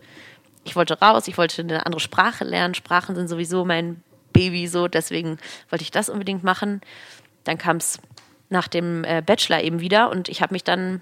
[0.63, 2.73] ich wollte raus, ich wollte eine andere Sprache lernen.
[2.73, 4.01] Sprachen sind sowieso mein
[4.33, 5.37] Baby so, deswegen
[5.69, 6.81] wollte ich das unbedingt machen.
[7.43, 7.99] Dann kam es
[8.49, 11.01] nach dem äh, Bachelor eben wieder und ich habe mich dann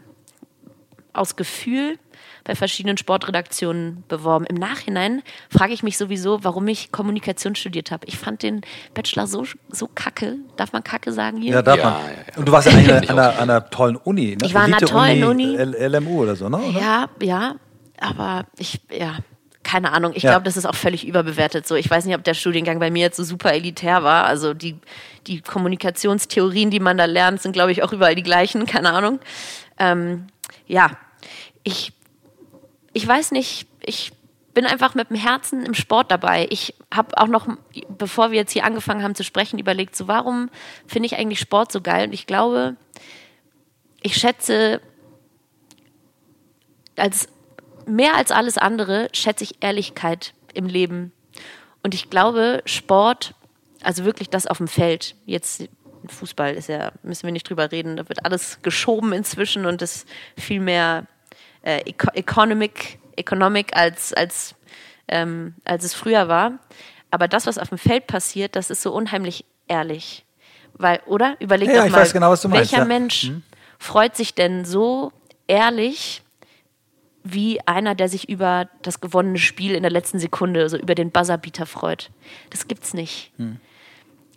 [1.13, 1.97] aus Gefühl
[2.43, 4.45] bei verschiedenen Sportredaktionen beworben.
[4.45, 8.07] Im Nachhinein frage ich mich sowieso, warum ich Kommunikation studiert habe.
[8.07, 8.61] Ich fand den
[8.93, 10.37] Bachelor so, so kacke.
[10.55, 11.53] Darf man kacke sagen hier?
[11.53, 11.93] Ja, darf ja, man.
[11.93, 12.37] Ja, ja.
[12.37, 14.37] Und du warst ja eigentlich an, einer, an einer tollen Uni.
[14.39, 14.45] Ne?
[14.45, 15.57] Ich war an einer tollen Uni.
[15.57, 15.87] Uni.
[15.87, 16.57] LMU oder so, ne?
[16.57, 16.79] Oder?
[16.79, 17.55] Ja, ja.
[17.99, 19.17] Aber ich, ja,
[19.69, 20.13] keine Ahnung.
[20.15, 20.31] Ich ja.
[20.31, 21.67] glaube, das ist auch völlig überbewertet.
[21.67, 24.25] So, ich weiß nicht, ob der Studiengang bei mir jetzt so super elitär war.
[24.25, 24.77] Also die,
[25.27, 28.65] die Kommunikationstheorien, die man da lernt, sind, glaube ich, auch überall die gleichen.
[28.67, 29.19] Keine Ahnung.
[29.77, 30.25] Ähm,
[30.65, 30.91] ja,
[31.63, 31.93] ich
[32.93, 34.11] ich weiß nicht, ich
[34.55, 36.47] bin einfach mit dem Herzen im Sport dabei.
[36.49, 37.47] Ich habe auch noch,
[37.87, 40.49] bevor wir jetzt hier angefangen haben zu sprechen, überlegt, so warum
[40.87, 42.07] finde ich eigentlich Sport so geil?
[42.07, 42.75] Und ich glaube,
[44.01, 44.81] ich schätze,
[46.95, 47.29] als
[47.89, 51.11] mehr als alles andere schätze ich Ehrlichkeit im Leben.
[51.83, 53.33] Und ich glaube, Sport,
[53.81, 55.69] also wirklich das auf dem Feld, jetzt
[56.07, 60.07] Fußball ist ja, müssen wir nicht drüber reden, da wird alles geschoben inzwischen und ist
[60.37, 61.05] viel mehr
[61.61, 61.81] äh,
[62.13, 64.55] Economic, Economic als, als,
[65.07, 66.59] ähm, als es früher war.
[67.11, 70.25] Aber das, was auf dem Feld passiert, das ist so unheimlich ehrlich.
[70.73, 71.35] Weil, oder?
[71.39, 72.85] Überleg ja, doch mal, genau, welcher meinst, ja.
[72.85, 73.43] Mensch hm?
[73.77, 75.11] freut sich denn so
[75.47, 76.21] ehrlich
[77.23, 81.11] wie einer, der sich über das gewonnene Spiel in der letzten Sekunde, also über den
[81.11, 82.11] Buzzerbeater freut.
[82.49, 83.31] Das gibt's nicht.
[83.37, 83.57] Hm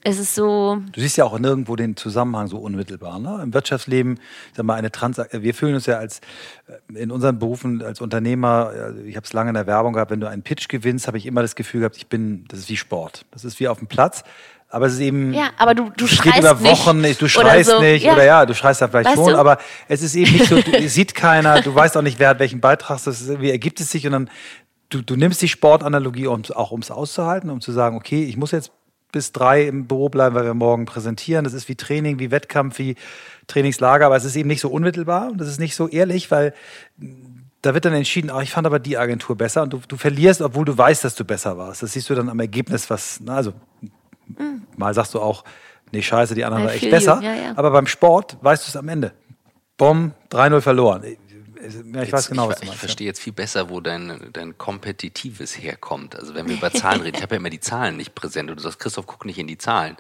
[0.05, 0.83] es ist so.
[0.93, 3.19] Du siehst ja auch nirgendwo den Zusammenhang so unmittelbar.
[3.19, 3.41] Ne?
[3.43, 4.19] Im Wirtschaftsleben,
[4.53, 6.21] sag mal, eine Trans wir fühlen uns ja als
[6.67, 8.73] äh, in unseren Berufen als Unternehmer,
[9.05, 11.27] ich habe es lange in der Werbung gehabt, wenn du einen Pitch gewinnst, habe ich
[11.27, 13.25] immer das Gefühl gehabt, ich bin, das ist wie Sport.
[13.31, 14.25] Das ist wie auf dem Platz.
[14.73, 15.35] Aber es ist eben.
[15.35, 17.81] Ja, aber du, du es schreist geht über Wochen nicht, du schreist so.
[17.81, 18.15] nicht, ja.
[18.15, 19.39] oder ja, du schreist da vielleicht weißt schon, du?
[19.39, 22.39] aber es ist eben nicht so, du, sieht keiner, du weißt auch nicht, wer hat
[22.39, 24.31] welchen Beitrag, das ist, wie ergibt es sich und dann,
[24.89, 28.39] du, du nimmst die Sportanalogie, um, auch um es auszuhalten, um zu sagen, okay, ich
[28.39, 28.73] muss jetzt
[29.13, 31.45] bis drei im Büro bleiben, weil wir morgen präsentieren.
[31.45, 32.97] Das ist wie Training, wie Wettkampf, wie
[33.47, 36.55] Trainingslager, aber es ist eben nicht so unmittelbar und das ist nicht so ehrlich, weil
[37.61, 40.41] da wird dann entschieden, ach, ich fand aber die Agentur besser und du, du verlierst,
[40.41, 41.83] obwohl du weißt, dass du besser warst.
[41.83, 43.53] Das siehst du dann am Ergebnis, was, na, also
[44.39, 44.63] mhm.
[44.77, 45.45] mal sagst du auch,
[45.93, 47.21] nee, scheiße, die anderen waren echt besser.
[47.23, 47.53] Ja, ja.
[47.57, 49.13] Aber beim Sport weißt du es am Ende.
[49.77, 51.03] Bom, 3-0 verloren.
[51.03, 51.11] Ja,
[51.69, 52.75] ich jetzt, weiß genau, ich, was du meinst.
[52.75, 56.17] Ich verstehe jetzt viel besser, wo dein, dein Kompetitives herkommt.
[56.17, 58.51] Also wenn wir über Zahlen reden, ich habe ja immer die Zahlen nicht präsent.
[58.51, 59.97] Und du sagst, Christoph, guck nicht in die Zahlen.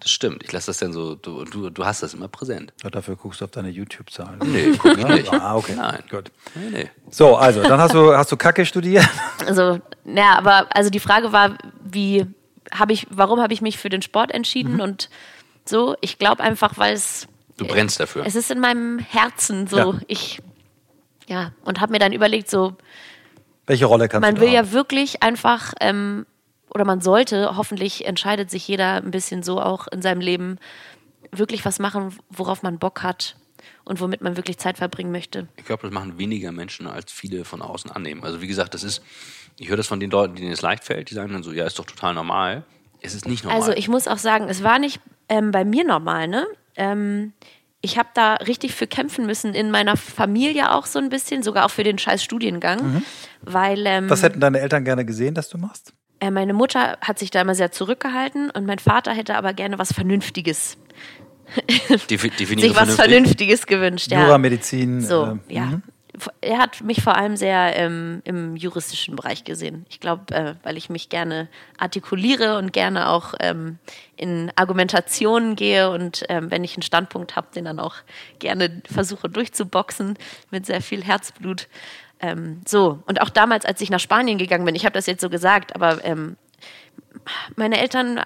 [0.00, 0.42] Das stimmt.
[0.42, 2.72] Ich lasse das dann so, du, du, du hast das immer präsent.
[2.82, 4.40] Ja, dafür guckst du auf deine YouTube-Zahlen.
[4.44, 5.32] Nee, guck ich nicht.
[5.32, 5.74] Ah, okay.
[5.76, 6.02] Nein.
[6.10, 6.30] Gut.
[6.54, 6.90] Nee, nee.
[7.10, 9.08] So, also, dann hast du, hast du Kacke studiert?
[9.46, 12.26] Also, naja, aber also die Frage war, wie
[12.72, 14.74] habe ich, warum habe ich mich für den Sport entschieden?
[14.74, 14.80] Mhm.
[14.80, 15.10] Und
[15.64, 17.26] so, ich glaube einfach, weil es
[17.56, 18.24] Du brennst dafür.
[18.26, 19.76] Es ist in meinem Herzen so.
[19.76, 19.98] Ja.
[20.08, 20.40] Ich,
[21.26, 22.76] ja, und habe mir dann überlegt, so,
[23.66, 24.72] Welche Rolle kannst man du will da ja haben?
[24.72, 26.26] wirklich einfach, ähm,
[26.70, 30.58] oder man sollte, hoffentlich entscheidet sich jeder ein bisschen so auch in seinem Leben,
[31.32, 33.36] wirklich was machen, worauf man Bock hat
[33.84, 35.48] und womit man wirklich Zeit verbringen möchte.
[35.56, 38.22] Ich glaube, das machen weniger Menschen, als viele von außen annehmen.
[38.22, 39.02] Also wie gesagt, das ist,
[39.58, 41.66] ich höre das von den Leuten, denen es leicht fällt, die sagen dann so, ja,
[41.66, 42.64] ist doch total normal.
[43.00, 43.60] Es ist nicht normal.
[43.60, 46.46] Also ich muss auch sagen, es war nicht ähm, bei mir normal, ne?
[46.76, 47.32] Ähm,
[47.80, 51.66] ich habe da richtig für kämpfen müssen, in meiner Familie auch so ein bisschen, sogar
[51.66, 53.02] auch für den scheiß Studiengang,
[53.42, 55.92] weil ähm, Was hätten deine Eltern gerne gesehen, dass du machst?
[56.20, 59.78] äh, meine Mutter hat sich da immer sehr zurückgehalten und mein Vater hätte aber gerne
[59.78, 60.78] was Vernünftiges,
[62.10, 62.96] Defi definiere sich was vernünftig.
[62.96, 64.10] Vernünftiges gewünscht.
[64.10, 64.24] Ja.
[64.24, 65.00] Jura, Medizin.
[65.00, 65.64] So, äh, ja.
[65.66, 65.82] mhm.
[66.40, 69.86] Er hat mich vor allem sehr ähm, im juristischen Bereich gesehen.
[69.88, 71.48] Ich glaube, äh, weil ich mich gerne
[71.78, 73.78] artikuliere und gerne auch ähm,
[74.16, 77.96] in Argumentationen gehe und ähm, wenn ich einen Standpunkt habe, den dann auch
[78.38, 80.18] gerne versuche durchzuboxen
[80.50, 81.68] mit sehr viel Herzblut.
[82.20, 85.20] Ähm, so, und auch damals, als ich nach Spanien gegangen bin, ich habe das jetzt
[85.20, 86.36] so gesagt, aber ähm,
[87.56, 88.20] meine Eltern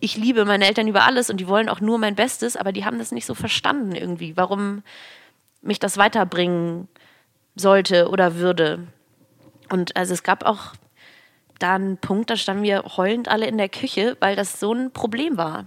[0.00, 2.84] ich liebe meine Eltern über alles und die wollen auch nur mein Bestes, aber die
[2.84, 4.82] haben das nicht so verstanden irgendwie, warum
[5.62, 6.88] mich das weiterbringen
[7.54, 8.86] sollte oder würde.
[9.70, 10.74] Und also es gab auch
[11.58, 14.92] da einen Punkt, da standen wir heulend alle in der Küche, weil das so ein
[14.92, 15.66] Problem war.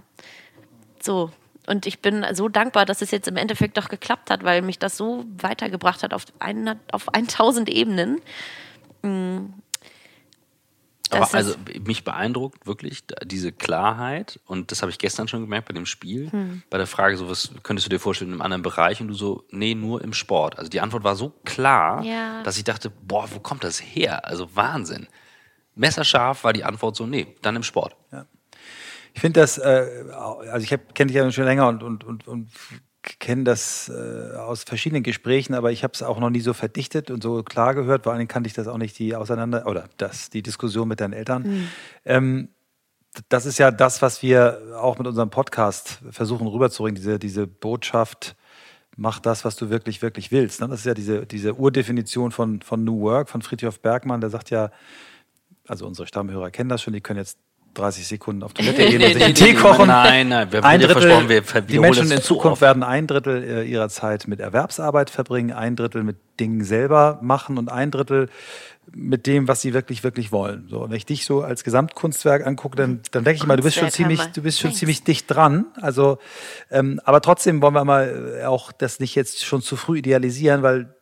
[1.00, 1.30] So.
[1.66, 4.78] Und ich bin so dankbar, dass es jetzt im Endeffekt doch geklappt hat, weil mich
[4.78, 8.20] das so weitergebracht hat auf, ein, auf 1000 Ebenen.
[11.10, 11.54] Aber also
[11.86, 16.32] mich beeindruckt wirklich diese Klarheit und das habe ich gestern schon gemerkt bei dem Spiel,
[16.32, 16.62] Hm.
[16.70, 19.14] bei der Frage, so was könntest du dir vorstellen in einem anderen Bereich und du
[19.14, 20.58] so, nee, nur im Sport.
[20.58, 22.42] Also die Antwort war so klar, Ja.
[22.42, 24.24] dass ich dachte, boah, wo kommt das her?
[24.26, 25.06] Also Wahnsinn.
[25.76, 27.96] Messerscharf war die Antwort so, nee, dann im Sport.
[29.12, 30.04] Ich finde das, äh,
[30.50, 32.50] also ich kenne dich ja schon länger und, und, und, und
[33.18, 37.10] kenne das äh, aus verschiedenen Gesprächen, aber ich habe es auch noch nie so verdichtet
[37.10, 38.04] und so klar gehört.
[38.04, 41.00] Vor allen Dingen kannte ich das auch nicht, die Auseinander oder das, die Diskussion mit
[41.00, 41.68] deinen Eltern.
[42.04, 42.48] Ähm,
[43.28, 48.36] das ist ja das, was wir auch mit unserem Podcast versuchen rüberzubringen, diese, diese Botschaft,
[48.96, 50.60] mach das, was du wirklich, wirklich willst.
[50.60, 50.68] ne?
[50.68, 54.50] Das ist ja diese, diese Urdefinition von, von New Work von Friedhof Bergmann, der sagt
[54.50, 54.70] ja,
[55.66, 57.38] also unsere Stammhörer kennen das schon, die können jetzt
[57.74, 59.88] 30 Sekunden auf Toilette gehen und sich einen Tee kochen.
[59.88, 62.82] Nein, nein, wir haben Ein dir Drittel, versprochen, wir die Menschen in zu Zukunft werden
[62.82, 67.70] ein Drittel äh, ihrer Zeit mit Erwerbsarbeit verbringen, ein Drittel mit Dingen selber machen und
[67.70, 68.28] ein Drittel
[68.92, 70.66] mit dem, was sie wirklich, wirklich wollen.
[70.68, 73.62] So, und wenn ich dich so als Gesamtkunstwerk angucke, dann, dann denke ich mal, du
[73.62, 74.78] bist schon ziemlich, du bist schon Thanks.
[74.80, 75.66] ziemlich dicht dran.
[75.80, 76.18] Also,
[76.70, 80.62] ähm, aber trotzdem wollen wir mal äh, auch das nicht jetzt schon zu früh idealisieren,
[80.62, 80.94] weil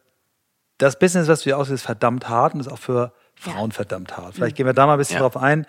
[0.78, 4.16] das Business, was du hier ausführst, ist verdammt hart und ist auch für Frauen verdammt
[4.16, 4.34] hart.
[4.34, 5.22] Vielleicht gehen wir da mal ein bisschen Ja.
[5.22, 5.66] drauf ein.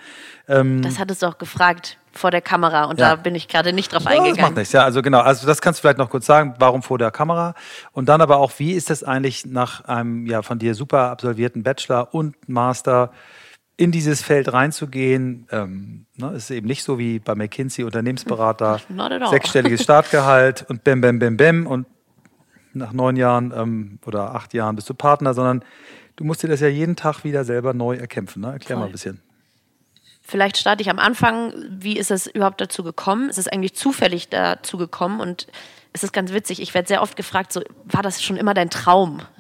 [0.47, 3.09] Ähm, Das hattest du auch gefragt vor der Kamera und Ja.
[3.09, 4.53] da bin ich gerade nicht drauf Ja, das macht eingegangen.
[4.55, 4.83] nichts, ja.
[4.83, 7.55] Also genau, also das kannst du vielleicht noch kurz sagen, warum vor der Kamera?
[7.91, 11.63] Und dann aber auch, wie ist das eigentlich nach einem ja von dir super absolvierten
[11.63, 13.11] Bachelor und Master
[13.75, 15.47] in dieses Feld reinzugehen?
[15.51, 18.79] Ähm, ne, ist eben nicht so wie bei McKinsey Unternehmensberater,
[19.31, 21.87] sechsstelliges Startgehalt und bam, bam, bam, bam und
[22.73, 25.63] nach neun Jahren ähm, oder acht Jahren bist du Partner, sondern
[26.15, 28.41] du musst dir das ja jeden Tag wieder selber neu erkämpfen.
[28.41, 28.53] Ne?
[28.53, 28.89] Erklär mal Voll.
[28.89, 29.21] ein bisschen.
[30.21, 31.53] Vielleicht starte ich am Anfang.
[31.69, 33.29] Wie ist es überhaupt dazu gekommen?
[33.29, 35.47] Es ist eigentlich zufällig dazu gekommen und
[35.91, 36.61] es ist ganz witzig.
[36.61, 39.21] Ich werde sehr oft gefragt, so, war das schon immer dein Traum?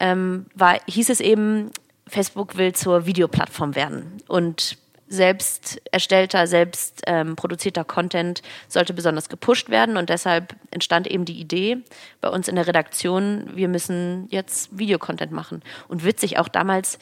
[0.00, 1.70] Ähm, war, hieß es eben,
[2.06, 9.70] Facebook will zur Videoplattform werden und selbst erstellter, selbst ähm, produzierter Content sollte besonders gepusht
[9.70, 11.78] werden und deshalb entstand eben die Idee
[12.20, 15.62] bei uns in der Redaktion, wir müssen jetzt Videocontent machen.
[15.88, 16.98] Und witzig auch damals,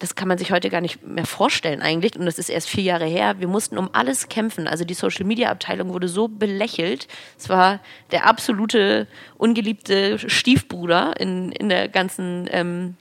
[0.00, 2.82] das kann man sich heute gar nicht mehr vorstellen eigentlich und das ist erst vier
[2.82, 3.38] Jahre her.
[3.38, 4.66] Wir mussten um alles kämpfen.
[4.66, 7.06] Also die Social Media Abteilung wurde so belächelt.
[7.38, 12.96] Es war der absolute ungeliebte Stiefbruder in, in der ganzen ähm,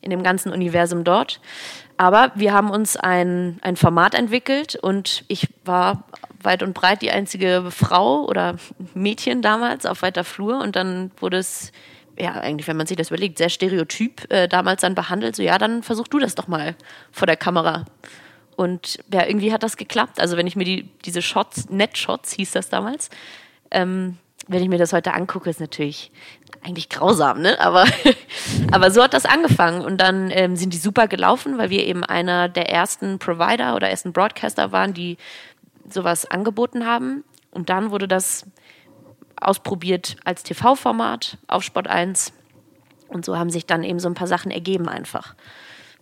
[0.00, 1.40] in dem ganzen Universum dort.
[1.96, 6.04] aber wir haben uns ein, ein Format entwickelt und ich war
[6.40, 8.56] weit und breit die einzige Frau oder
[8.94, 11.72] Mädchen damals auf weiter Flur und dann wurde es
[12.18, 15.36] ja, eigentlich, wenn man sich das überlegt, sehr stereotyp äh, damals dann behandelt.
[15.36, 16.74] So, ja, dann versuch du das doch mal
[17.12, 17.84] vor der Kamera.
[18.56, 20.20] Und ja, irgendwie hat das geklappt.
[20.20, 23.10] Also, wenn ich mir die, diese Shots, Net-Shots hieß das damals,
[23.70, 26.10] ähm, wenn ich mir das heute angucke, ist natürlich
[26.62, 27.60] eigentlich grausam, ne?
[27.60, 27.84] Aber,
[28.72, 29.82] aber so hat das angefangen.
[29.82, 33.90] Und dann ähm, sind die super gelaufen, weil wir eben einer der ersten Provider oder
[33.90, 35.18] ersten Broadcaster waren, die
[35.88, 37.24] sowas angeboten haben.
[37.50, 38.44] Und dann wurde das
[39.40, 42.32] ausprobiert als TV-Format auf Sport 1.
[43.08, 45.34] Und so haben sich dann eben so ein paar Sachen ergeben einfach.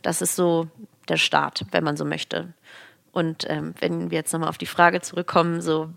[0.03, 0.69] Das ist so
[1.09, 2.53] der Start, wenn man so möchte.
[3.13, 5.89] Und ähm, wenn wir jetzt nochmal auf die Frage zurückkommen, so,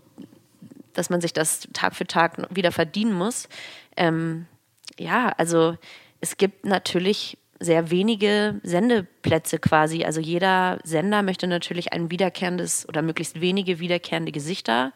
[0.94, 3.48] dass man sich das Tag für Tag wieder verdienen muss.
[3.96, 4.46] Ähm,
[4.98, 5.76] ja, also
[6.20, 10.04] es gibt natürlich sehr wenige Sendeplätze quasi.
[10.04, 14.92] Also jeder Sender möchte natürlich ein wiederkehrendes oder möglichst wenige wiederkehrende Gesichter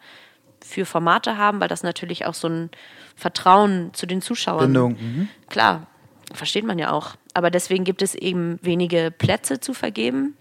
[0.63, 2.69] für Formate haben, weil das natürlich auch so ein
[3.15, 4.65] Vertrauen zu den Zuschauern.
[4.65, 4.97] Bindung.
[4.99, 5.29] Mhm.
[5.49, 5.87] Klar,
[6.33, 7.15] versteht man ja auch.
[7.33, 10.35] Aber deswegen gibt es eben wenige Plätze zu vergeben.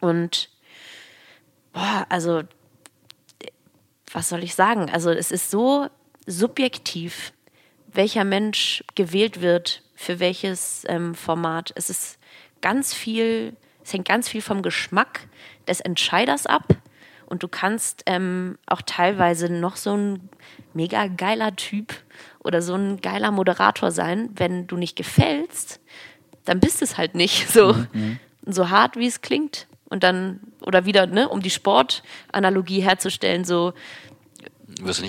[0.00, 0.50] Und
[1.72, 2.42] boah, also
[4.12, 4.90] was soll ich sagen?
[4.90, 5.88] Also es ist so
[6.26, 7.32] subjektiv,
[7.92, 11.72] welcher Mensch gewählt wird für welches ähm, Format.
[11.74, 12.18] Es ist
[12.60, 15.28] ganz viel, es hängt ganz viel vom Geschmack
[15.66, 16.76] des Entscheiders ab.
[17.32, 20.28] Und du kannst ähm, auch teilweise noch so ein
[20.74, 21.94] mega geiler Typ
[22.40, 24.28] oder so ein geiler Moderator sein.
[24.34, 25.80] Wenn du nicht gefällst,
[26.44, 28.18] dann bist es halt nicht so, mhm.
[28.44, 29.66] so hart, wie es klingt.
[29.88, 33.72] Und dann, oder wieder, ne, um die Sportanalogie herzustellen, so,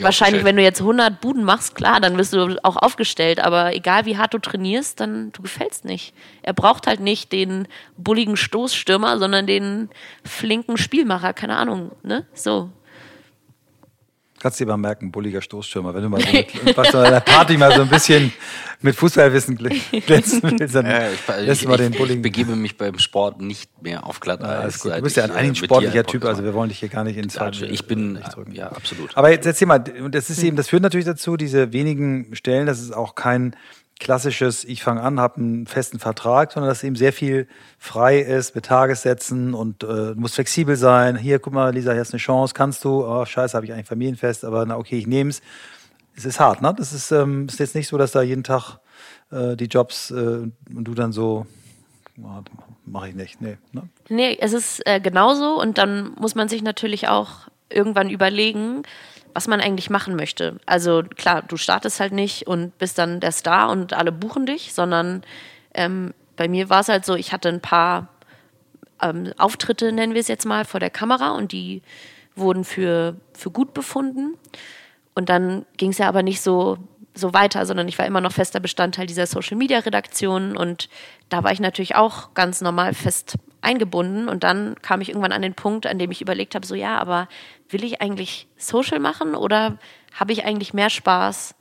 [0.02, 3.40] Wahrscheinlich, wenn du jetzt 100 Buden machst, klar, dann wirst du auch aufgestellt.
[3.40, 6.14] Aber egal wie hart du trainierst, dann du gefällst nicht.
[6.42, 9.90] Er braucht halt nicht den bulligen Stoßstürmer, sondern den
[10.24, 11.34] flinken Spielmacher.
[11.34, 12.26] Keine Ahnung, ne?
[12.34, 12.70] So.
[14.44, 15.96] Kannst du dir mal merken, bulliger Stoßstürmer.
[15.96, 18.34] Wenn du mal so mit, was der Party mal so ein bisschen
[18.82, 22.18] mit Fußballwissen glänzen willst, dann ja, ich, lässt ich, mal den bulligen.
[22.18, 24.84] Ich begebe mich beim Sport nicht mehr auf Glatteis.
[24.84, 27.06] Ja, du bist ja ein äh, eigentlich sportlicher Typ, also wir wollen dich hier gar
[27.06, 28.20] nicht ins Falsche Ich bin,
[28.52, 29.16] ja, absolut.
[29.16, 32.82] Aber jetzt erzähl mal, das ist eben, das führt natürlich dazu, diese wenigen Stellen, das
[32.82, 33.56] ist auch kein
[34.04, 37.48] klassisches, ich fange an, habe einen festen Vertrag, sondern dass eben sehr viel
[37.80, 41.16] frei ist mit Tagessätzen und äh, muss flexibel sein.
[41.16, 43.06] Hier, guck mal, Lisa, hier ist eine Chance, kannst du?
[43.06, 45.42] Oh, scheiße, habe ich eigentlich Familienfest, aber na okay, ich nehme es.
[46.16, 46.76] Es ist hart, ne?
[46.78, 48.78] Das ist, ähm, ist jetzt nicht so, dass da jeden Tag
[49.32, 51.48] äh, die Jobs äh, und du dann so,
[52.22, 52.42] oh,
[52.86, 53.58] mache ich nicht, nee.
[53.72, 53.90] Ne?
[54.10, 58.84] Nee, es ist äh, genauso und dann muss man sich natürlich auch irgendwann überlegen,
[59.34, 60.60] was man eigentlich machen möchte.
[60.66, 64.74] Also klar, du startest halt nicht und bist dann der Star und alle buchen dich,
[64.74, 65.24] sondern
[65.74, 68.10] ähm, bei mir war es halt so, ich hatte ein paar
[69.02, 71.82] ähm, Auftritte, nennen wir es jetzt mal, vor der Kamera und die
[72.36, 74.36] wurden für, für gut befunden.
[75.16, 76.78] Und dann ging es ja aber nicht so,
[77.14, 80.90] so weiter, sondern ich war immer noch fester Bestandteil dieser Social Media Redaktion und
[81.30, 85.42] da war ich natürlich auch ganz normal fest eingebunden und dann kam ich irgendwann an
[85.42, 87.28] den Punkt, an dem ich überlegt habe, so ja, aber
[87.74, 89.78] will ich eigentlich Social machen oder
[90.14, 91.56] habe ich eigentlich mehr Spaß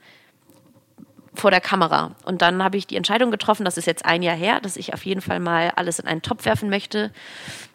[1.35, 2.15] vor der Kamera?
[2.25, 4.95] Und dann habe ich die Entscheidung getroffen, das ist jetzt ein Jahr her, dass ich
[4.95, 7.13] auf jeden Fall mal alles in einen Topf werfen möchte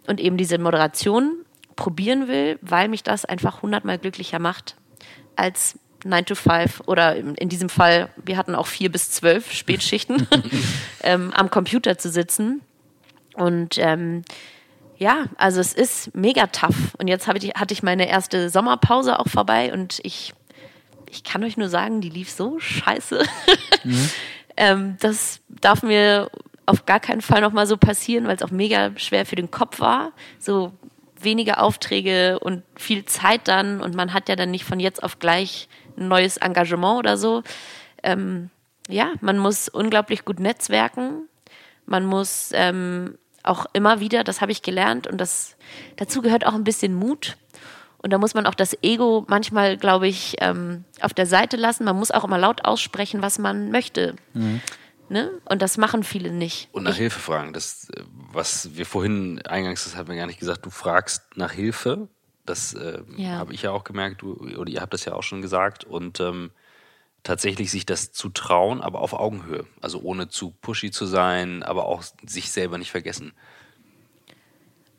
[0.05, 1.43] und eben diese Moderation
[1.75, 4.75] probieren will, weil mich das einfach hundertmal glücklicher macht
[5.35, 10.27] als 9 to 5 oder in diesem Fall, wir hatten auch vier bis zwölf Spätschichten
[11.03, 12.61] ähm, am Computer zu sitzen
[13.33, 14.23] und ähm,
[14.97, 16.95] ja, also es ist mega tough.
[16.97, 20.33] Und jetzt ich, hatte ich meine erste Sommerpause auch vorbei und ich,
[21.09, 23.23] ich kann euch nur sagen, die lief so scheiße.
[23.83, 24.09] Mhm.
[24.57, 26.29] ähm, das darf mir
[26.65, 29.79] auf gar keinen Fall nochmal so passieren, weil es auch mega schwer für den Kopf
[29.79, 30.11] war.
[30.39, 30.73] So
[31.19, 35.19] wenige Aufträge und viel Zeit dann und man hat ja dann nicht von jetzt auf
[35.19, 37.43] gleich ein neues Engagement oder so.
[38.03, 38.49] Ähm,
[38.87, 41.27] ja, man muss unglaublich gut netzwerken.
[41.85, 45.55] Man muss ähm, auch immer wieder, das habe ich gelernt und das
[45.95, 47.37] dazu gehört auch ein bisschen Mut.
[47.99, 51.83] Und da muss man auch das Ego manchmal, glaube ich, ähm, auf der Seite lassen.
[51.83, 54.15] Man muss auch immer laut aussprechen, was man möchte.
[54.33, 54.61] Mhm.
[55.09, 55.31] Ne?
[55.45, 56.69] Und das machen viele nicht.
[56.73, 57.53] Und nach ich, Hilfe fragen.
[57.53, 57.87] Das,
[58.31, 62.07] was wir vorhin eingangs, das hat mir gar nicht gesagt, du fragst nach Hilfe.
[62.45, 63.31] Das äh, ja.
[63.31, 65.83] habe ich ja auch gemerkt, du, oder ihr habt das ja auch schon gesagt.
[65.83, 66.51] Und ähm,
[67.27, 69.65] tatsächlich sich das zu trauen, aber auf Augenhöhe.
[69.81, 73.33] Also ohne zu pushy zu sein, aber auch sich selber nicht vergessen.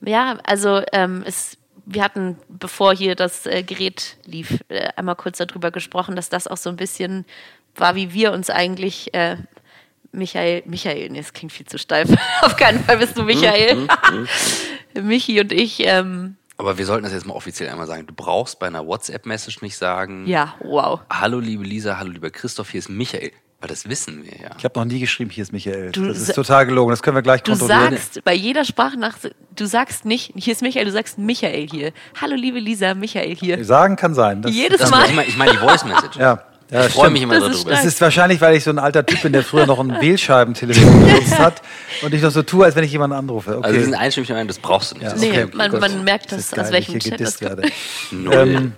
[0.02, 1.56] Ja, also ähm, es,
[1.86, 6.46] wir hatten, bevor hier das äh, Gerät lief, äh, einmal kurz darüber gesprochen, dass das
[6.46, 7.24] auch so ein bisschen
[7.74, 9.38] war, wie wir uns eigentlich äh,
[10.12, 12.08] Michael, Michael, nee, das klingt viel zu steif.
[12.42, 13.88] Auf keinen Fall bist du Michael.
[14.94, 18.06] Michi und ich, ähm, Aber wir sollten das jetzt mal offiziell einmal sagen.
[18.08, 21.00] Du brauchst bei einer WhatsApp-Message nicht sagen, ja, wow.
[21.08, 23.30] hallo liebe Lisa, hallo lieber Christoph, hier ist Michael.
[23.60, 24.50] Weil das wissen wir ja.
[24.56, 25.90] Ich habe noch nie geschrieben, hier ist Michael.
[25.92, 26.90] Du das ist total gelogen.
[26.90, 27.90] Das können wir gleich Du kontrollieren.
[27.94, 31.92] sagst bei jeder Sprachnachricht, du sagst nicht, hier ist Michael, du sagst Michael hier.
[32.20, 33.64] Hallo liebe Lisa, Michael hier.
[33.64, 34.42] Sagen kann sein.
[34.42, 35.06] Das, Jedes Das, Mal.
[35.06, 36.16] ich meine ich mein die Voice-Message.
[36.18, 36.42] Ja.
[36.70, 37.70] Ja, ich freue mich immer Das ist darüber.
[37.70, 41.04] Das ist wahrscheinlich, weil ich so ein alter Typ bin, der früher noch ein Wählscheibentelefon
[41.06, 41.62] benutzt hat
[42.02, 43.56] und ich noch so tue, als wenn ich jemanden anrufe.
[43.56, 43.66] Okay.
[43.66, 45.04] Also diesen einstimmig meinen, das brauchst du nicht.
[45.04, 47.62] Ja, Das ist Nee, okay, man, man merkt Das das, aus welchem Chat das werde.
[48.12, 48.72] Ähm,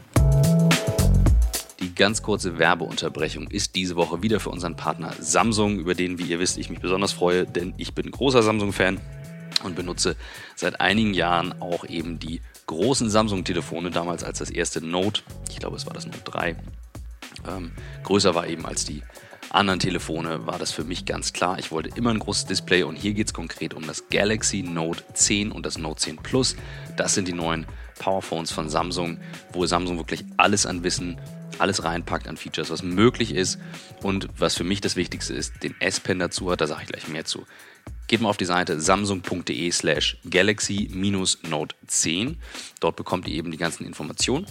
[1.80, 6.24] Die ganz kurze Werbeunterbrechung ist diese Woche wieder für unseren Partner Samsung, über den, wie
[6.24, 9.00] ihr wisst, ich mich besonders freue, denn ich bin großer Samsung-Fan
[9.64, 10.14] und benutze
[10.54, 15.76] seit einigen Jahren auch eben die großen Samsung-Telefone, damals als das erste Note, ich glaube
[15.76, 16.54] es war das Note 3,
[17.48, 17.72] ähm,
[18.04, 19.02] größer war eben als die
[19.50, 21.58] anderen Telefone, war das für mich ganz klar.
[21.58, 25.02] Ich wollte immer ein großes Display und hier geht es konkret um das Galaxy Note
[25.12, 26.56] 10 und das Note 10 Plus.
[26.96, 27.66] Das sind die neuen
[27.98, 29.18] Powerphones von Samsung,
[29.52, 31.18] wo Samsung wirklich alles an Wissen,
[31.58, 33.58] alles reinpackt an Features, was möglich ist
[34.02, 37.08] und was für mich das Wichtigste ist, den S-Pen dazu hat, da sage ich gleich
[37.08, 37.44] mehr zu.
[38.06, 42.38] Geht mal auf die Seite samsung.de slash galaxy-note 10.
[42.80, 44.46] Dort bekommt ihr eben die ganzen Informationen.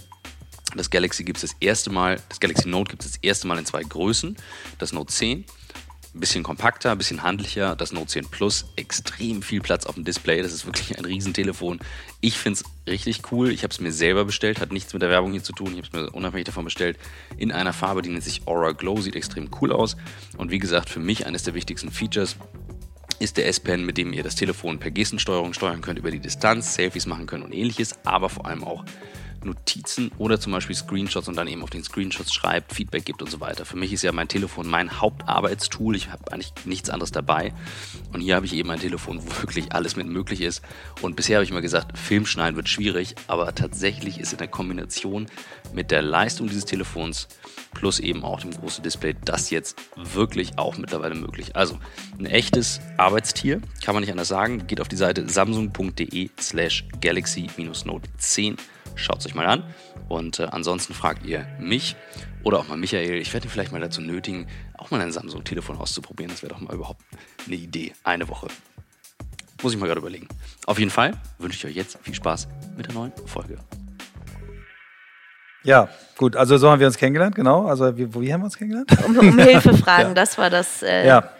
[0.76, 3.58] Das Galaxy gibt es das erste Mal, das Galaxy Note gibt es das erste Mal
[3.58, 4.36] in zwei Größen.
[4.78, 5.44] Das Note 10,
[6.12, 7.76] ein bisschen kompakter, ein bisschen handlicher.
[7.76, 10.42] Das Note 10 Plus, extrem viel Platz auf dem Display.
[10.42, 11.80] Das ist wirklich ein Riesentelefon.
[12.20, 13.50] Ich finde es richtig cool.
[13.50, 15.68] Ich habe es mir selber bestellt, hat nichts mit der Werbung hier zu tun.
[15.68, 16.98] Ich habe es mir unabhängig davon bestellt.
[17.36, 19.96] In einer Farbe, die nennt sich Aura Glow, sieht extrem cool aus.
[20.36, 22.36] Und wie gesagt, für mich eines der wichtigsten Features
[23.20, 26.74] ist der S-Pen, mit dem ihr das Telefon per Gestensteuerung steuern könnt über die Distanz,
[26.74, 28.84] Selfies machen könnt und ähnliches, aber vor allem auch
[29.44, 33.30] Notizen oder zum Beispiel Screenshots und dann eben auf den Screenshots schreibt, Feedback gibt und
[33.30, 33.64] so weiter.
[33.64, 35.96] Für mich ist ja mein Telefon mein Hauptarbeitstool.
[35.96, 37.52] Ich habe eigentlich nichts anderes dabei.
[38.12, 40.62] Und hier habe ich eben ein Telefon, wo wirklich alles mit möglich ist.
[41.02, 45.26] Und bisher habe ich immer gesagt, Filmschneiden wird schwierig, aber tatsächlich ist in der Kombination
[45.72, 47.28] mit der Leistung dieses Telefons
[47.74, 51.56] plus eben auch dem großen Display das jetzt wirklich auch mittlerweile möglich.
[51.56, 51.78] Also
[52.18, 54.66] ein echtes Arbeitstier, kann man nicht anders sagen.
[54.66, 58.56] Geht auf die Seite samsung.de slash galaxy-note 10.
[58.94, 59.64] Schaut es euch mal an.
[60.08, 61.96] Und äh, ansonsten fragt ihr mich
[62.42, 63.16] oder auch mal Michael.
[63.20, 66.30] Ich werde ihn vielleicht mal dazu nötigen, auch mal ein Samsung-Telefon auszuprobieren.
[66.30, 67.02] Das wäre doch mal überhaupt
[67.46, 67.92] eine Idee.
[68.04, 68.48] Eine Woche.
[69.62, 70.26] Muss ich mal gerade überlegen.
[70.66, 73.58] Auf jeden Fall wünsche ich euch jetzt viel Spaß mit der neuen Folge.
[75.62, 76.36] ja, gut.
[76.36, 77.66] Also so haben wir uns kennengelernt, genau.
[77.66, 78.90] Also wie, wie haben wir uns kennengelernt?
[79.06, 80.82] Um, um Hilfe fragen, das war das.
[80.82, 81.30] Äh, Ja.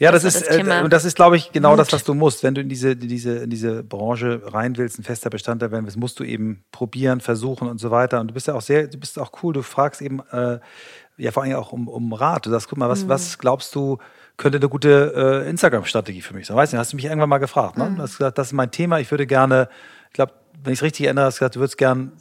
[0.00, 1.78] Ja, das, Das ist, das Thema äh, und das ist, glaube ich, genau Mut.
[1.78, 2.42] das, was du musst.
[2.42, 5.84] Wenn du in diese, in diese, in diese Branche rein willst, ein fester Bestandteil werden
[5.84, 8.18] willst, musst du eben probieren, versuchen und so weiter.
[8.18, 10.58] Und du bist ja auch sehr, du bist auch cool, du fragst eben, äh,
[11.18, 12.46] ja, vor allem auch um, um Rat.
[12.46, 13.98] Du sagst, guck mal, was, was glaubst du,
[14.38, 16.56] könnte eine gute äh, Instagram-Strategie für mich sein?
[16.56, 17.92] Weißt du, hast du mich irgendwann mal gefragt, ne?
[17.94, 19.68] Du hast gesagt, das ist mein Thema, ich würde gerne,
[20.08, 20.32] ich glaube,
[20.64, 22.12] wenn ich es richtig erinnere, hast du gesagt, du würdest gern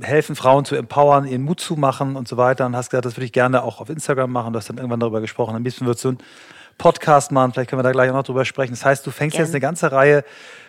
[0.00, 2.64] helfen, Frauen zu empowern, ihren Mut zu machen und so weiter.
[2.64, 4.52] Und hast gesagt, das würde ich gerne auch auf Instagram machen.
[4.52, 5.56] Du hast dann irgendwann darüber gesprochen.
[5.56, 6.18] Am liebsten würdest du einen
[6.78, 7.52] Podcast machen.
[7.52, 8.72] Vielleicht können wir da gleich auch noch drüber sprechen.
[8.72, 9.46] Das heißt, du fängst Gern.
[9.46, 10.24] jetzt eine ganze Reihe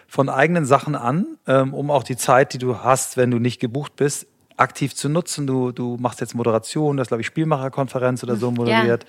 [0.08, 3.60] von eigenen Sachen an, ähm, um auch die Zeit, die du hast, wenn du nicht
[3.60, 4.28] gebucht bist,
[4.62, 5.48] aktiv zu nutzen.
[5.48, 9.06] Du, du machst jetzt Moderation, du hast, glaube ich, Spielmacherkonferenz oder so moderiert.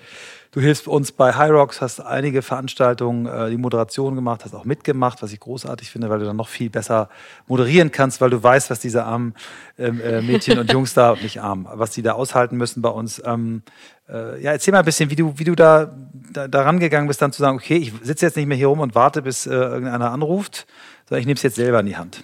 [0.51, 4.65] Du hilfst uns bei High Rocks, hast einige Veranstaltungen, äh, die Moderation gemacht, hast auch
[4.65, 7.09] mitgemacht, was ich großartig finde, weil du dann noch viel besser
[7.47, 9.33] moderieren kannst, weil du weißt, was diese armen
[9.79, 13.19] ähm, äh, Mädchen und Jungs da, nicht arm, was die da aushalten müssen bei uns.
[13.25, 13.63] Ähm,
[14.07, 15.91] äh, ja, erzähl mal ein bisschen, wie du, wie du da,
[16.31, 18.79] da, da rangegangen bist, dann zu sagen, okay, ich sitze jetzt nicht mehr hier rum
[18.79, 20.67] und warte, bis äh, irgendeiner anruft,
[21.09, 22.23] sondern ich nehme es jetzt selber in die Hand.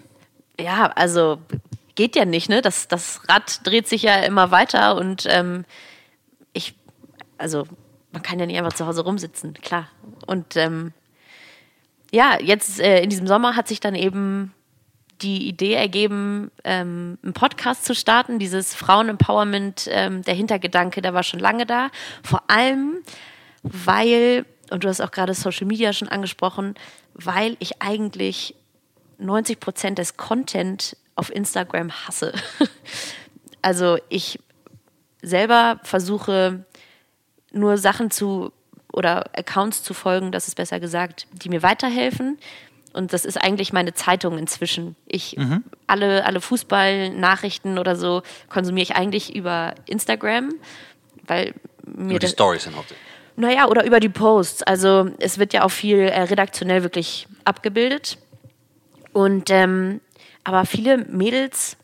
[0.59, 1.39] ja, also
[1.99, 2.61] geht ja nicht, ne?
[2.61, 5.65] Das, das Rad dreht sich ja immer weiter und ähm,
[6.53, 6.73] ich,
[7.37, 7.67] also
[8.13, 9.89] man kann ja nicht einfach zu Hause rumsitzen, klar.
[10.25, 10.93] Und ähm,
[12.09, 14.53] ja, jetzt äh, in diesem Sommer hat sich dann eben
[15.21, 18.39] die Idee ergeben, ähm, einen Podcast zu starten.
[18.39, 21.89] Dieses Frauen-Empowerment, ähm, der Hintergedanke, der war schon lange da.
[22.23, 22.99] Vor allem,
[23.61, 26.75] weil, und du hast auch gerade Social Media schon angesprochen,
[27.13, 28.55] weil ich eigentlich
[29.19, 32.33] 90 Prozent des Content auf Instagram hasse.
[33.61, 34.39] Also ich
[35.21, 36.63] selber versuche
[37.51, 38.53] nur Sachen zu
[38.93, 42.37] oder Accounts zu folgen, das ist besser gesagt, die mir weiterhelfen.
[42.93, 44.95] Und das ist eigentlich meine Zeitung inzwischen.
[45.07, 45.35] Ich
[45.87, 50.53] alle, alle Fußballnachrichten oder so konsumiere ich eigentlich über Instagram,
[51.27, 51.53] weil
[51.85, 53.05] mir Über die Stories sind hauptsächlich.
[53.35, 54.63] naja, oder über die Posts.
[54.63, 58.17] Also es wird ja auch viel äh, redaktionell wirklich abgebildet.
[59.13, 60.01] Und ähm,
[60.43, 61.77] aber viele Mädels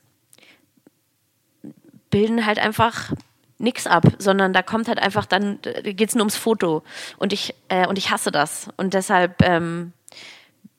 [2.09, 3.11] bilden halt einfach
[3.57, 6.83] nix ab, sondern da kommt halt einfach dann, da geht es nur ums Foto.
[7.17, 8.69] Und ich, äh, und ich hasse das.
[8.77, 9.93] Und deshalb ähm,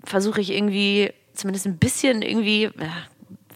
[0.04, 2.92] versuche ich irgendwie, zumindest ein bisschen irgendwie, ja,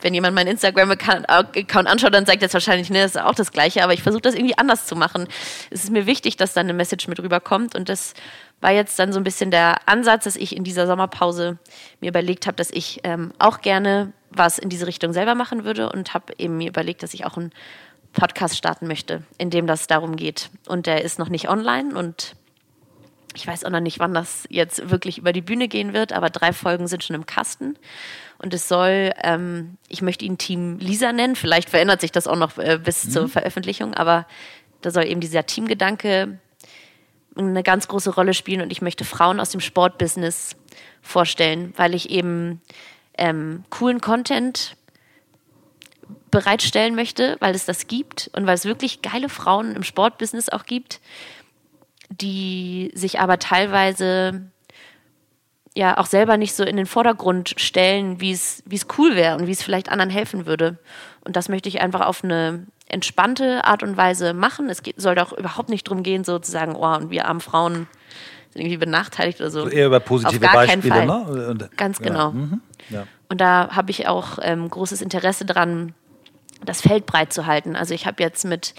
[0.02, 3.82] wenn jemand meinen Instagram-Account anschaut, dann sagt jetzt wahrscheinlich, ne, das ist auch das Gleiche,
[3.82, 5.26] aber ich versuche das irgendwie anders zu machen.
[5.70, 8.14] Es ist mir wichtig, dass dann eine Message mit rüberkommt und das
[8.60, 11.58] war jetzt dann so ein bisschen der Ansatz, dass ich in dieser Sommerpause
[12.00, 15.90] mir überlegt habe, dass ich ähm, auch gerne was in diese Richtung selber machen würde
[15.90, 17.52] und habe eben mir überlegt, dass ich auch einen
[18.12, 20.50] Podcast starten möchte, in dem das darum geht.
[20.66, 22.34] Und der ist noch nicht online und
[23.34, 26.30] ich weiß auch noch nicht, wann das jetzt wirklich über die Bühne gehen wird, aber
[26.30, 27.76] drei Folgen sind schon im Kasten.
[28.38, 32.36] Und es soll, ähm, ich möchte ihn Team Lisa nennen, vielleicht verändert sich das auch
[32.36, 33.10] noch äh, bis mhm.
[33.10, 34.26] zur Veröffentlichung, aber
[34.80, 36.38] da soll eben dieser Teamgedanke
[37.36, 40.56] eine ganz große Rolle spielen und ich möchte Frauen aus dem Sportbusiness
[41.02, 42.60] vorstellen, weil ich eben
[43.16, 44.76] ähm, coolen Content
[46.30, 50.64] bereitstellen möchte, weil es das gibt und weil es wirklich geile Frauen im Sportbusiness auch
[50.64, 51.00] gibt,
[52.08, 54.50] die sich aber teilweise
[55.76, 59.36] ja auch selber nicht so in den Vordergrund stellen, wie es, wie es cool wäre
[59.36, 60.78] und wie es vielleicht anderen helfen würde.
[61.24, 64.68] Und das möchte ich einfach auf eine entspannte Art und Weise machen.
[64.68, 67.86] Es geht, soll doch überhaupt nicht darum gehen, sozusagen, oh, und wir armen Frauen
[68.52, 69.62] sind irgendwie benachteiligt oder so.
[69.64, 71.24] Also eher über positive Auf gar Beispiele, keinen ne?
[71.24, 71.46] Fall.
[71.50, 72.04] Und, Ganz ja.
[72.04, 72.32] genau.
[72.32, 72.60] Mhm.
[72.90, 73.06] Ja.
[73.28, 75.94] Und da habe ich auch ähm, großes Interesse dran,
[76.64, 77.76] das Feld breit zu halten.
[77.76, 78.74] Also ich habe jetzt mit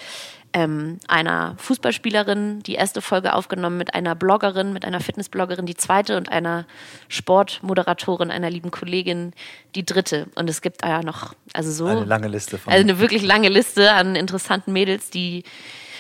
[0.53, 6.17] ähm, einer Fußballspielerin die erste Folge aufgenommen, mit einer Bloggerin, mit einer Fitnessbloggerin die zweite
[6.17, 6.65] und einer
[7.07, 9.33] Sportmoderatorin, einer lieben Kollegin
[9.75, 10.27] die dritte.
[10.35, 11.85] Und es gibt ja noch, also so.
[11.85, 12.71] Eine lange Liste von.
[12.71, 15.43] Also eine wirklich lange Liste an interessanten Mädels, die,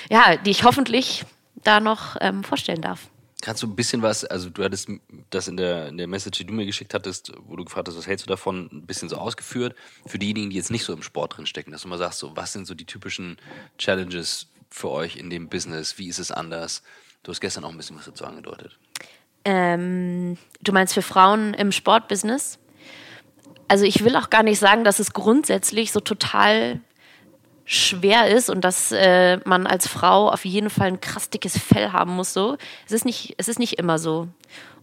[0.09, 1.23] ja, die ich hoffentlich
[1.63, 3.07] da noch ähm, vorstellen darf.
[3.41, 4.89] Kannst du ein bisschen was, also du hattest
[5.29, 7.97] das in der, in der Message, die du mir geschickt hattest, wo du gefragt hast,
[7.97, 9.75] was hältst du davon, ein bisschen so ausgeführt.
[10.05, 12.35] Für diejenigen, die jetzt nicht so im Sport drin stecken, dass du mal sagst, so,
[12.35, 13.37] was sind so die typischen
[13.77, 15.97] Challenges für euch in dem Business?
[15.97, 16.83] Wie ist es anders?
[17.23, 18.77] Du hast gestern auch ein bisschen was dazu angedeutet.
[19.43, 22.59] Ähm, du meinst für Frauen im Sportbusiness?
[23.67, 26.81] Also ich will auch gar nicht sagen, dass es grundsätzlich so total
[27.71, 31.93] schwer ist und dass äh, man als Frau auf jeden Fall ein krass dickes Fell
[31.93, 32.33] haben muss.
[32.33, 34.27] So, es ist nicht, es ist nicht immer so.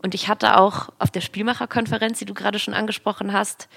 [0.03, 3.69] Und ich hatte auch auf der Spielmacherkonferenz, die du gerade schon angesprochen hast,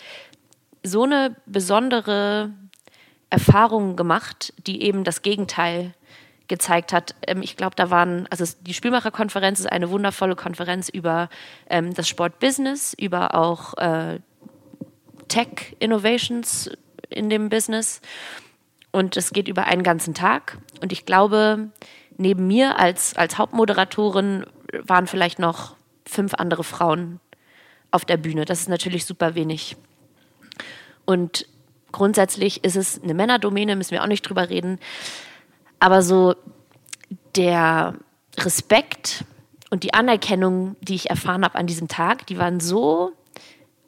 [0.82, 2.52] so eine besondere
[3.30, 5.94] Erfahrung gemacht, die eben das Gegenteil
[6.48, 7.14] gezeigt hat.
[7.28, 11.28] Ähm, ich glaube, da waren, also die Spielmacherkonferenz ist eine wundervolle Konferenz über
[11.70, 14.20] ähm, das Sportbusiness, über auch äh,
[15.28, 16.70] Tech Innovations
[17.10, 18.00] in dem Business.
[18.92, 20.58] Und es geht über einen ganzen Tag.
[20.82, 21.70] Und ich glaube,
[22.18, 24.46] neben mir als, als Hauptmoderatorin
[24.84, 25.76] waren vielleicht noch
[26.06, 27.20] fünf andere Frauen
[27.90, 28.46] auf der Bühne.
[28.46, 29.78] Das ist natürlich super wenig.
[31.06, 31.48] Und
[31.92, 34.80] grundsätzlich ist es eine Männerdomäne, müssen wir auch nicht drüber reden.
[35.80, 36.36] Aber so
[37.36, 37.96] der
[38.38, 39.26] Respekt
[39.70, 43.14] und die Anerkennung, die ich erfahren habe an diesem Tag, die waren so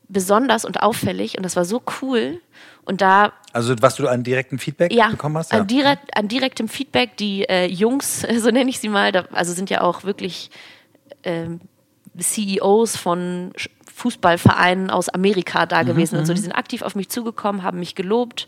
[0.10, 2.42] besonders und auffällig und das war so cool.
[2.86, 5.54] Und da Also was du an direktem Feedback ja, bekommen hast?
[5.54, 9.54] An, direkt, an direktem Feedback, die äh, Jungs, so nenne ich sie mal, da, also
[9.54, 10.52] sind ja auch wirklich
[11.24, 11.62] ähm,
[12.20, 13.54] CEOs von
[13.94, 16.34] Fußballvereinen aus Amerika da gewesen und so.
[16.34, 18.48] Die sind aktiv auf mich zugekommen, haben mich gelobt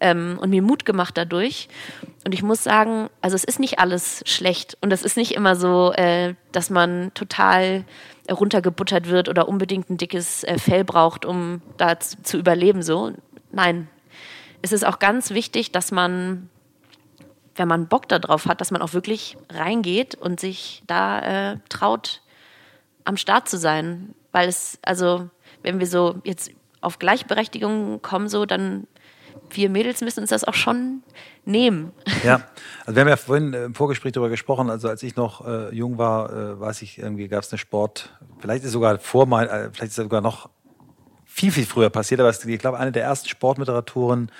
[0.00, 1.68] ähm, und mir Mut gemacht dadurch.
[2.24, 5.56] Und ich muss sagen, also es ist nicht alles schlecht und es ist nicht immer
[5.56, 7.84] so, äh, dass man total
[8.30, 12.82] runtergebuttert wird oder unbedingt ein dickes äh, Fell braucht, um da zu, überleben.
[12.82, 13.12] So,
[13.52, 13.88] nein.
[14.62, 16.48] Es ist auch ganz wichtig, dass man,
[17.54, 22.22] wenn man Bock darauf hat, dass man auch wirklich reingeht und sich da äh, traut,
[23.04, 24.14] am Start zu sein.
[24.32, 25.30] Weil es, also,
[25.62, 26.50] wenn wir so jetzt
[26.80, 28.86] auf Gleichberechtigung kommen, so, dann
[29.50, 31.02] wir Mädels müssen uns das auch schon
[31.44, 31.92] nehmen.
[32.24, 32.42] Ja,
[32.84, 35.74] also wir haben ja vorhin äh, im Vorgespräch darüber gesprochen, also als ich noch äh,
[35.74, 39.48] jung war, äh, weiß ich, irgendwie gab es eine Sport, vielleicht ist sogar vor mein,
[39.48, 40.50] äh, vielleicht ist sogar noch
[41.24, 44.30] viel, viel früher passiert, aber ich glaube, eine der ersten Sportmoderatoren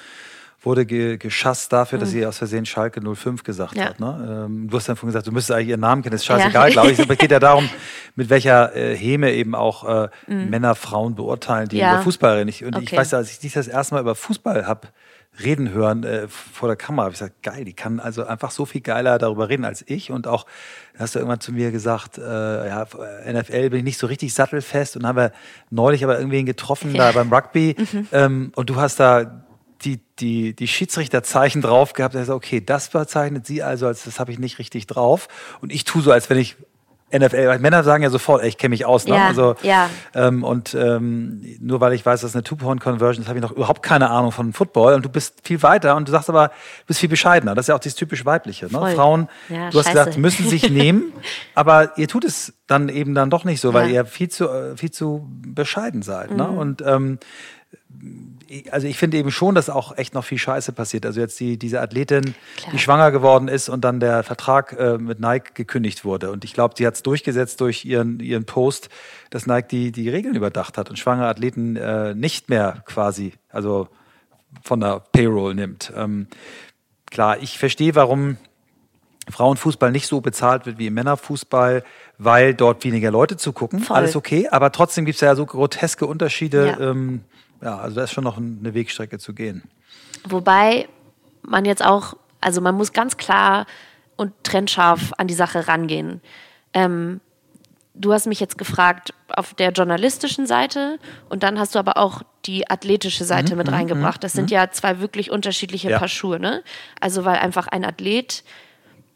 [0.60, 3.86] wurde ge geschasst dafür, dass sie aus Versehen Schalke 05 gesagt Ja.
[3.90, 4.00] hat.
[4.00, 4.46] Ne?
[4.46, 6.72] Ähm, du hast dann vorhin gesagt, du müsstest eigentlich ihren Namen kennen, ist scheißegal, Ja.
[6.72, 7.00] glaube ich.
[7.00, 7.68] Aber es geht ja darum,
[8.16, 11.82] mit welcher äh, Häme eben auch äh, Männer Frauen beurteilen, die Mhm.
[11.82, 11.92] Ja.
[11.94, 12.48] über Fußball reden.
[12.48, 12.96] Ich, und ich Okay.
[12.96, 14.92] weiß, als ich dich das erste Mal über Fußball hab
[15.44, 18.64] reden hören äh, vor der Kamera, habe ich gesagt, geil, die kann also einfach so
[18.66, 20.10] viel geiler darüber reden als ich.
[20.10, 20.46] Und auch,
[20.98, 22.84] hast du irgendwann zu mir gesagt, äh, ja,
[23.30, 25.30] NFL bin ich nicht so richtig sattelfest und haben wir
[25.70, 27.76] neulich aber irgendwen getroffen da beim Rugby.
[28.10, 29.44] Ähm, und du hast da
[29.82, 32.14] die, die, die Schiedsrichterzeichen drauf gehabt.
[32.14, 35.28] Er sagt, okay, das bezeichnet sie also als, das habe ich nicht richtig drauf.
[35.60, 36.56] Und ich tue so, als wenn ich
[37.10, 39.06] NFL, weil Männer sagen ja sofort, ey, ich kenne mich aus.
[39.06, 39.14] Ne?
[39.14, 39.88] Ja, also, ja.
[40.14, 43.82] Ähm, und ähm, nur weil ich weiß, dass eine Two-Point-Conversion ist, habe ich noch überhaupt
[43.82, 44.92] keine Ahnung von Football.
[44.92, 47.54] Und du bist viel weiter und du sagst aber, du bist viel bescheidener.
[47.54, 48.66] Das ist ja auch dieses typisch Weibliche.
[48.66, 48.72] Ne?
[48.72, 48.94] Voll.
[48.94, 49.90] Frauen, Ja, du hast scheiße.
[49.98, 51.14] gesagt, müssen sich nehmen,
[51.54, 54.02] aber ihr tut es dann eben dann doch nicht so, weil Ja.
[54.02, 56.32] ihr viel zu, äh, viel zu bescheiden seid.
[56.32, 56.44] Ne?
[56.44, 56.58] Mhm.
[56.58, 57.18] Und ähm,
[58.70, 61.04] also ich finde eben schon, dass auch echt noch viel Scheiße passiert.
[61.06, 62.72] Also jetzt die, diese Athletin, Klar.
[62.72, 66.30] die schwanger geworden ist und dann der Vertrag äh, mit Nike gekündigt wurde.
[66.30, 68.88] Und ich glaube, sie hat es durchgesetzt durch ihren, ihren Post,
[69.30, 73.88] dass Nike die, die Regeln überdacht hat und schwangere Athleten äh, nicht mehr quasi, also
[74.62, 75.92] von der Payroll nimmt.
[75.96, 76.28] Ähm,
[77.10, 78.38] klar, ich verstehe, warum
[79.30, 81.84] Frauenfußball nicht so bezahlt wird wie im Männerfußball,
[82.16, 83.80] weil dort weniger Leute zugucken.
[83.80, 83.96] Voll.
[83.96, 86.76] Alles okay, aber trotzdem gibt es ja so groteske Unterschiede.
[86.78, 86.90] Ja.
[86.90, 87.24] Ähm,
[87.62, 89.64] ja, also da ist schon noch eine Wegstrecke zu gehen.
[90.28, 90.88] Wobei
[91.42, 93.66] man jetzt auch, also man muss ganz klar
[94.16, 96.20] und trennscharf an die Sache rangehen.
[96.74, 97.20] Ähm,
[97.94, 100.98] du hast mich jetzt gefragt auf der journalistischen Seite
[101.28, 104.22] und dann hast du aber auch die athletische Seite mit reingebracht.
[104.22, 105.98] Das sind ja zwei wirklich unterschiedliche Ja.
[105.98, 106.38] Paar Schuhe.
[106.40, 106.62] Ne?
[107.00, 108.44] Also weil einfach ein Athlet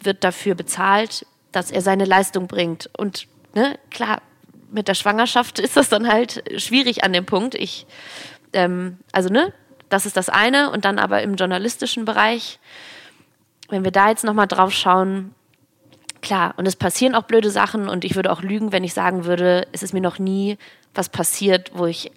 [0.00, 2.90] wird dafür bezahlt, dass er seine Leistung bringt.
[2.96, 4.20] Und ne, klar,
[4.70, 7.54] mit der Schwangerschaft ist das dann halt schwierig an dem Punkt.
[7.54, 7.86] Ich,
[8.52, 9.52] ähm, also ne,
[9.88, 10.70] das ist das eine.
[10.70, 12.58] Und dann aber im journalistischen Bereich,
[13.68, 15.34] wenn wir da jetzt nochmal drauf schauen,
[16.22, 19.24] klar, und es passieren auch blöde Sachen und ich würde auch lügen, wenn ich sagen
[19.24, 20.56] würde, es ist mir noch nie
[20.94, 22.10] was passiert, wo ich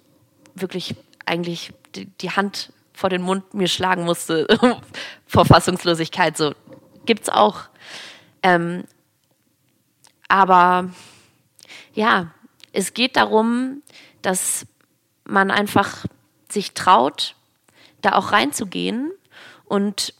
[0.54, 0.94] wirklich
[1.26, 4.46] eigentlich die, die Hand vor den Mund mir schlagen musste
[5.26, 6.36] vor Fassungslosigkeit.
[6.36, 6.54] So
[7.04, 7.62] gibt's auch.
[8.42, 8.84] Ähm,
[10.28, 10.90] aber
[11.94, 12.30] ja,
[12.72, 13.82] es geht darum,
[14.22, 14.66] dass
[15.24, 16.06] man einfach
[16.50, 17.34] sich traut,
[18.02, 19.12] da auch reinzugehen
[19.64, 20.14] und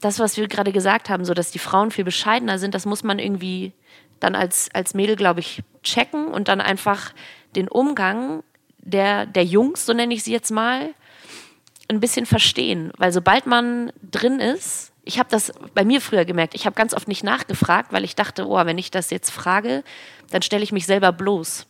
[0.00, 3.02] das, was wir gerade gesagt haben, so dass die Frauen viel bescheidener sind, das muss
[3.02, 3.72] man irgendwie
[4.20, 7.12] dann als, als Mädel, glaube ich, checken und dann einfach
[7.56, 8.42] den Umgang
[8.78, 10.94] der, der Jungs, so nenne ich sie jetzt mal,
[11.88, 12.92] ein bisschen verstehen.
[12.96, 16.94] Weil sobald man drin ist, ich habe das bei mir früher gemerkt, ich habe ganz
[16.94, 19.82] oft nicht nachgefragt, weil ich dachte, oh, wenn ich das jetzt frage,
[20.30, 21.66] dann stelle ich mich selber bloß.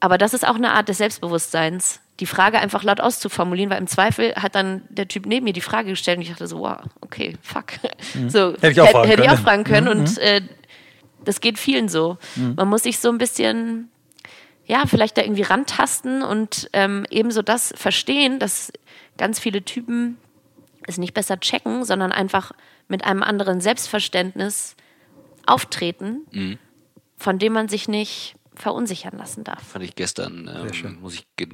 [0.00, 3.86] Aber das ist auch eine Art des Selbstbewusstseins, die Frage einfach laut auszuformulieren, weil im
[3.86, 6.78] Zweifel hat dann der Typ neben mir die Frage gestellt und ich dachte so, wow,
[7.00, 7.66] okay, fuck.
[8.28, 8.56] So, Mhm.
[8.60, 9.40] Hätte ich auch fragen hätte ich auch können.
[9.40, 9.44] Mhm.
[9.44, 10.40] fragen können und äh,
[11.24, 12.18] das geht vielen so.
[12.36, 13.90] Man muss sich so ein bisschen,
[14.64, 18.72] ja, vielleicht da irgendwie rantasten und ähm, ebenso das verstehen, dass
[19.18, 20.18] ganz viele Typen
[20.86, 22.52] es nicht besser checken, sondern einfach
[22.88, 24.76] mit einem anderen Selbstverständnis
[25.46, 26.58] auftreten,
[27.16, 29.62] von dem man sich nicht verunsichern lassen darf.
[29.62, 30.50] Fand ich gestern,
[30.82, 31.46] ähm, muss ich äh,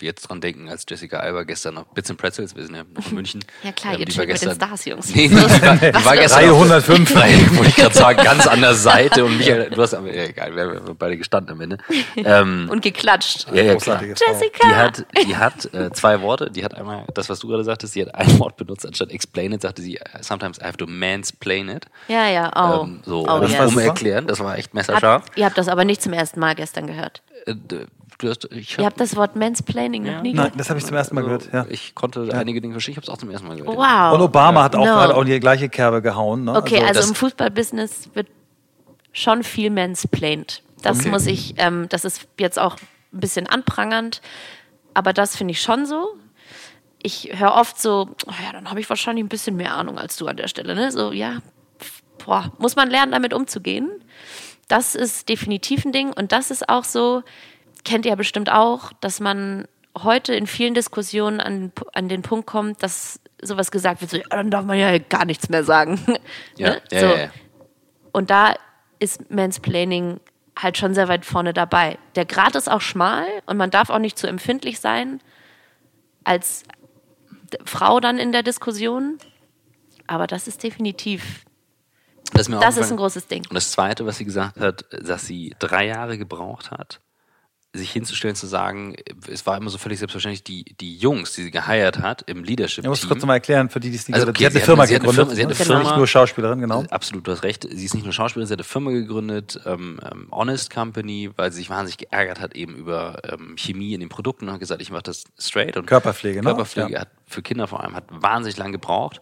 [0.00, 3.06] jetzt dran denken, als Jessica Alba gestern noch Bits and Pretzels, wir sind ja noch
[3.08, 3.44] in München.
[3.62, 5.14] Ja klar, ähm, ihr chillt mit den gestern- Stars, Jungs.
[5.14, 7.16] Nee, nee, die war, die war gestern Reihe auf- 105.
[7.16, 10.24] Reihe, wollte ich gerade sagen, ganz an der Seite und Michael, du hast aber, ja,
[10.24, 11.78] egal, wir haben beide gestanden am Ende.
[12.16, 13.46] Ähm, Und geklatscht.
[13.52, 14.02] ja, ja, klar.
[14.02, 14.68] Jessica!
[14.68, 16.50] Die hat, die hat äh, zwei Worte.
[16.50, 19.52] Die hat einmal das, was du gerade sagtest, die hat ein Wort benutzt, anstatt explain
[19.52, 21.86] it, sagte sie, sometimes I have to mansplain it.
[22.08, 22.84] Ja, ja, oh.
[22.84, 23.58] Ähm, so, oh das yes.
[23.58, 23.84] war um super.
[23.86, 25.24] erklären, das war echt messerscharf.
[25.24, 27.22] Habt, ihr habt das aber nicht zum ersten Mal gestern gehört.
[27.46, 27.54] Äh,
[28.22, 30.60] hast, ich Ihr hab, habt das Wort Mansplaining noch nie Nein, gehört.
[30.60, 31.54] das habe ich zum ersten Mal also, gehört.
[31.68, 31.72] Ja.
[31.72, 33.76] Ich konnte einige Dinge verstehen, ich habe es auch zum ersten Mal gehört.
[33.76, 34.14] Wow.
[34.14, 34.96] Und Obama hat auch, No.
[34.96, 36.44] hat auch die gleiche Kerbe gehauen.
[36.44, 36.54] Ne?
[36.54, 38.28] Okay, also, das- im Fußballbusiness wird
[39.12, 40.62] schon viel mansplained.
[40.82, 41.10] Das Okay.
[41.10, 42.76] muss ich, ähm, das ist jetzt auch
[43.12, 44.20] ein bisschen anprangernd,
[44.94, 46.08] aber das finde ich schon so.
[47.02, 50.16] Ich höre oft so, oh ja, dann habe ich wahrscheinlich ein bisschen mehr Ahnung als
[50.16, 50.74] du an der Stelle.
[50.74, 50.92] Ne?
[50.92, 51.38] So, ja,
[52.24, 53.90] boah, muss man lernen, damit umzugehen.
[54.70, 57.22] Das ist definitiv ein Ding und das ist auch so,
[57.84, 59.66] kennt ihr ja bestimmt auch, dass man
[59.98, 64.24] heute in vielen Diskussionen an, an den Punkt kommt, dass sowas gesagt wird, so, ja,
[64.30, 66.00] dann darf man ja gar nichts mehr sagen.
[66.56, 66.82] Ja, Ne?
[66.92, 67.06] ja, so.
[67.06, 67.30] ja.
[68.12, 68.54] Und da
[69.00, 70.20] ist Mansplaining
[70.56, 71.98] halt schon sehr weit vorne dabei.
[72.14, 75.20] Der Grad ist auch schmal und man darf auch nicht zu empfindlich sein
[76.22, 76.62] als
[77.64, 79.18] Frau dann in der Diskussion.
[80.06, 81.44] Aber das ist definitiv,
[82.32, 83.42] Das ist, mir das ist ein großes Ding.
[83.48, 87.00] Und das Zweite, was sie gesagt hat, dass sie drei Jahre gebraucht hat,
[87.72, 88.96] sich hinzustellen, zu sagen,
[89.30, 92.82] es war immer so völlig selbstverständlich, die, die Jungs, die sie geheiert hat im Ich
[92.82, 94.52] muss kurz nochmal erklären, für die, die es nicht Also, okay, haben.
[94.52, 95.26] Sie hat sie eine hat- Firma sie hat eine gegründet.
[95.28, 95.64] Firma- sie hat eine ne?
[95.64, 95.82] Firma.
[95.84, 96.82] Nicht nur Schauspielerin, genau.
[96.90, 97.68] Absolut, du hast recht.
[97.70, 101.52] Sie ist nicht nur Schauspielerin, sie hat eine Firma gegründet, ähm, ähm, Honest Company, weil
[101.52, 104.82] sie sich wahnsinnig geärgert hat eben über ähm, Chemie in den Produkten und hat gesagt,
[104.82, 105.76] ich mache das straight.
[105.76, 106.46] Und Körperpflege, ne?
[106.46, 107.00] Körperpflege Ja.
[107.02, 109.20] hat für Kinder vor allem hat wahnsinnig lang gebraucht,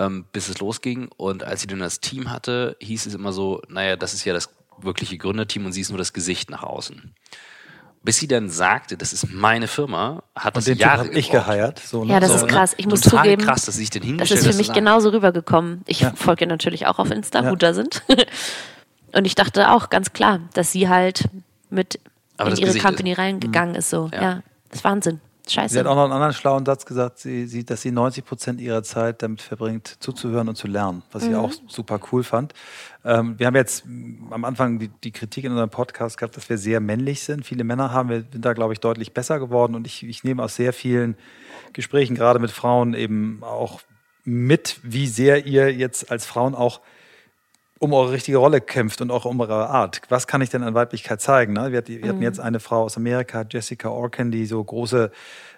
[0.00, 1.08] ähm, bis es losging.
[1.16, 4.32] Und als sie dann das Team hatte, hieß es immer so, naja, das ist ja
[4.32, 4.48] das
[4.82, 7.14] wirkliche Gründerteam und sie ist nur das Gesicht nach außen.
[8.02, 11.10] Bis sie dann sagte, das ist meine Firma, hat Und das den Typ Jahre habe
[11.18, 11.78] ich geheiert.
[11.80, 12.14] So, ne?
[12.14, 12.48] Ja, das so, ist ne?
[12.48, 12.74] krass.
[12.78, 15.82] Ich muss Total zugeben, krass, dass sie sich den das ist für mich genauso rübergekommen.
[15.86, 16.12] Ich Ja.
[16.16, 17.54] folge natürlich auch auf Insta, Ja.
[17.54, 18.02] da sind.
[19.12, 21.28] und ich dachte auch ganz klar, dass sie halt
[21.68, 22.00] mit
[22.38, 23.22] Aber in ihre Gesicht Company ist- Mhm.
[23.22, 23.90] reingegangen ist.
[23.90, 24.22] So, Ja.
[24.22, 24.42] ja.
[24.70, 25.20] das ist Wahnsinn.
[25.52, 25.74] Scheiße.
[25.74, 28.60] Sie hat auch noch einen anderen schlauen Satz gesagt, sie, sie, dass sie 90 Prozent
[28.60, 32.54] ihrer Zeit damit verbringt, zuzuhören und zu lernen, was ich auch super cool fand.
[33.04, 33.84] Ähm, wir haben jetzt
[34.30, 37.44] am Anfang die, die Kritik in unserem Podcast gehabt, dass wir sehr männlich sind.
[37.44, 40.42] Viele Männer haben, wir sind da, glaube ich, deutlich besser geworden und ich, ich nehme
[40.42, 41.16] aus sehr vielen
[41.72, 43.80] Gesprächen, gerade mit Frauen, eben auch
[44.24, 46.80] mit, wie sehr ihr jetzt als Frauen auch
[47.80, 50.02] um eure richtige Rolle kämpft und auch um eure Art.
[50.10, 51.54] Was kann ich denn an Weiblichkeit zeigen?
[51.54, 51.72] Ne?
[51.72, 55.10] Wir, hatten, wir hatten jetzt eine Frau aus Amerika, Jessica Orkin, die so große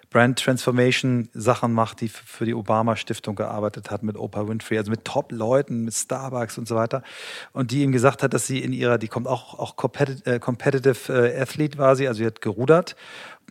[0.09, 4.89] Brand Transformation Sachen macht, die für die Obama Stiftung gearbeitet hat mit Oprah Winfrey, also
[4.89, 7.03] mit Top-Leuten, mit Starbucks und so weiter.
[7.51, 10.39] Und die ihm gesagt hat, dass sie in ihrer, die kommt auch, auch competitive, äh,
[10.39, 12.95] competitive äh, Athlete war sie, also sie hat gerudert.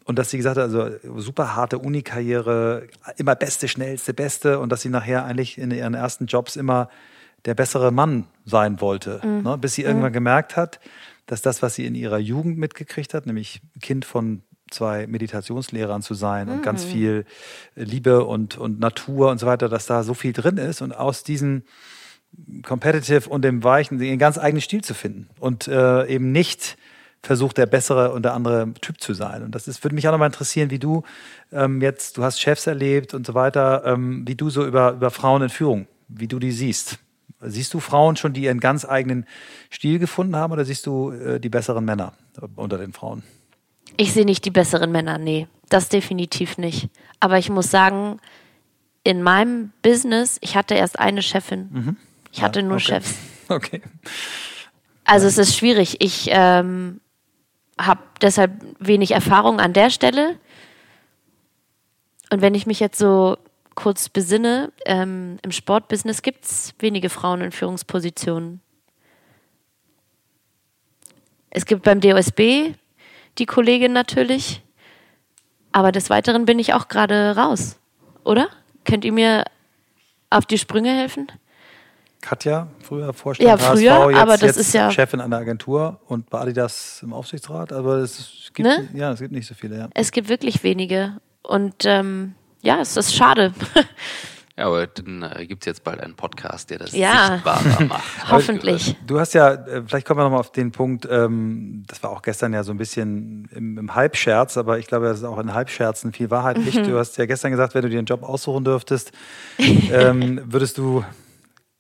[0.04, 0.88] Und dass sie gesagt hat, also
[1.20, 6.26] super harte Uni-Karriere, immer beste, schnellste, beste und dass sie nachher eigentlich in ihren ersten
[6.26, 6.88] Jobs immer
[7.44, 9.20] der bessere Mann sein wollte.
[9.42, 9.58] Ne?
[9.58, 10.80] Bis sie irgendwann gemerkt hat,
[11.26, 16.14] dass das, was sie in ihrer Jugend mitgekriegt hat, nämlich Kind von zwei Meditationslehrern zu
[16.14, 17.24] sein und ganz viel
[17.74, 21.24] Liebe und, und Natur und so weiter, dass da so viel drin ist und aus
[21.24, 21.64] diesen
[22.62, 26.78] Competitive und dem Weichen ihren ganz eigenen Stil zu finden und äh, eben nicht
[27.22, 29.42] versucht, der bessere und der andere Typ zu sein.
[29.42, 31.04] Und das ist, würde mich auch nochmal interessieren, wie du
[31.52, 35.10] ähm, jetzt, du hast Chefs erlebt und so weiter, ähm, wie du so über, über
[35.10, 36.98] Frauen in Führung, wie du die siehst.
[37.44, 39.26] Siehst du Frauen schon, die ihren ganz eigenen
[39.70, 42.14] Stil gefunden haben oder siehst du äh, die besseren Männer
[42.56, 43.22] unter den Frauen?
[43.96, 46.88] Ich sehe nicht die besseren Männer, nee, das definitiv nicht.
[47.20, 48.18] Aber ich muss sagen,
[49.04, 51.96] in meinem Business, ich hatte erst eine Chefin.
[52.32, 52.84] Ich hatte nur okay.
[52.84, 53.14] Chefs.
[53.48, 53.82] Okay.
[55.04, 55.96] Also es ist schwierig.
[56.00, 57.00] Ich ähm,
[57.78, 60.38] habe deshalb wenig Erfahrung an der Stelle.
[62.30, 63.36] Und wenn ich mich jetzt so
[63.74, 68.60] kurz besinne, ähm, im Sportbusiness gibt es wenige Frauen in Führungspositionen.
[71.50, 72.74] Es gibt beim DOSB
[73.38, 74.62] die Kollegin natürlich,
[75.72, 77.78] aber des Weiteren bin ich auch gerade raus,
[78.24, 78.48] oder?
[78.84, 79.44] Könnt ihr mir
[80.30, 81.30] auf die Sprünge helfen?
[82.20, 85.98] Katja, früher Vorstand Ja, früher, HSV, jetzt, aber das jetzt ist ja- Chefin einer Agentur
[86.06, 87.72] und bei Adidas im Aufsichtsrat.
[87.72, 88.88] Aber es gibt, Ne?
[88.94, 89.76] ja, es gibt nicht so viele.
[89.78, 89.88] Ja.
[89.94, 91.16] Es gibt wirklich wenige.
[91.42, 93.52] Und ähm, ja, es ist schade.
[94.54, 97.32] Ja, aber dann äh, gibt es jetzt bald einen Podcast, der das Ja.
[97.32, 98.04] sichtbarer macht.
[98.30, 98.94] Hoffentlich.
[99.06, 102.20] Du hast ja, äh, vielleicht kommen wir nochmal auf den Punkt, ähm, das war auch
[102.20, 105.54] gestern ja so ein bisschen im, im Halbscherz, aber ich glaube, das ist auch in
[105.54, 106.64] Halbscherzen viel Wahrheit Mhm.
[106.64, 106.86] nicht.
[106.86, 109.12] Du hast ja gestern gesagt, wenn du dir einen Job aussuchen dürftest,
[109.58, 111.02] ähm, würdest du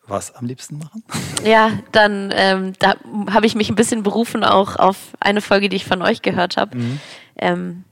[0.06, 1.04] was am liebsten machen?
[1.44, 2.94] Ja, dann ähm, da
[3.30, 6.56] habe ich mich ein bisschen berufen auch auf eine Folge, die ich von euch gehört
[6.56, 6.74] habe.
[7.36, 7.84] Ähm,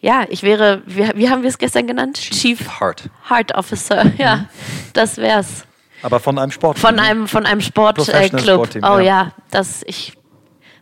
[0.00, 2.18] ja, ich wäre, wie, wie haben wir es gestern genannt?
[2.18, 3.08] Chief Heart.
[3.28, 4.12] Heart Officer.
[4.18, 4.48] Ja,
[4.92, 5.64] das wär's.
[6.02, 6.78] Aber von einem Sport.
[6.78, 8.40] Von einem, von einem Sportclub.
[8.40, 9.02] Sportteam, oh ja.
[9.02, 10.12] ja, das ich.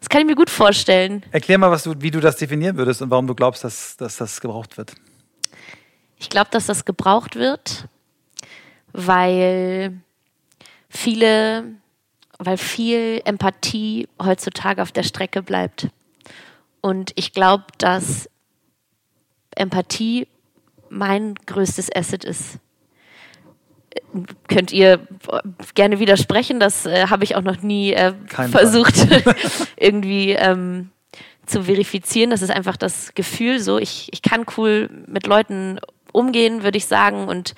[0.01, 1.23] Das kann ich mir gut vorstellen.
[1.31, 4.17] Erklär mal, was du, wie du das definieren würdest und warum du glaubst, dass, dass
[4.17, 4.95] das gebraucht wird.
[6.19, 7.87] Ich glaube, dass das gebraucht wird,
[8.93, 10.01] weil
[10.89, 11.65] viele,
[12.39, 15.89] weil viel Empathie heutzutage auf der Strecke bleibt.
[16.81, 18.29] Und ich glaube, dass
[19.57, 20.27] Empathie
[20.89, 22.59] mein größtes Asset ist.
[24.49, 25.07] Könnt ihr
[25.75, 28.95] gerne widersprechen, das äh, habe ich auch noch nie äh, versucht
[29.77, 30.91] irgendwie ähm,
[31.47, 32.31] zu verifizieren.
[32.31, 35.79] Das ist einfach das Gefühl so, ich, ich kann cool mit Leuten
[36.13, 37.29] umgehen, würde ich sagen.
[37.29, 37.55] Und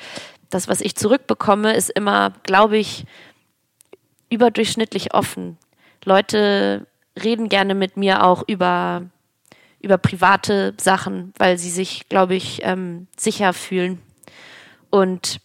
[0.50, 3.04] das, was ich zurückbekomme, ist immer, glaube ich,
[4.30, 5.58] überdurchschnittlich offen.
[6.04, 6.86] Leute
[7.22, 9.02] reden gerne mit mir auch über,
[9.84, 14.00] über private Sachen, weil sie sich, glaube ich, ähm, sicher fühlen.
[14.90, 15.40] Und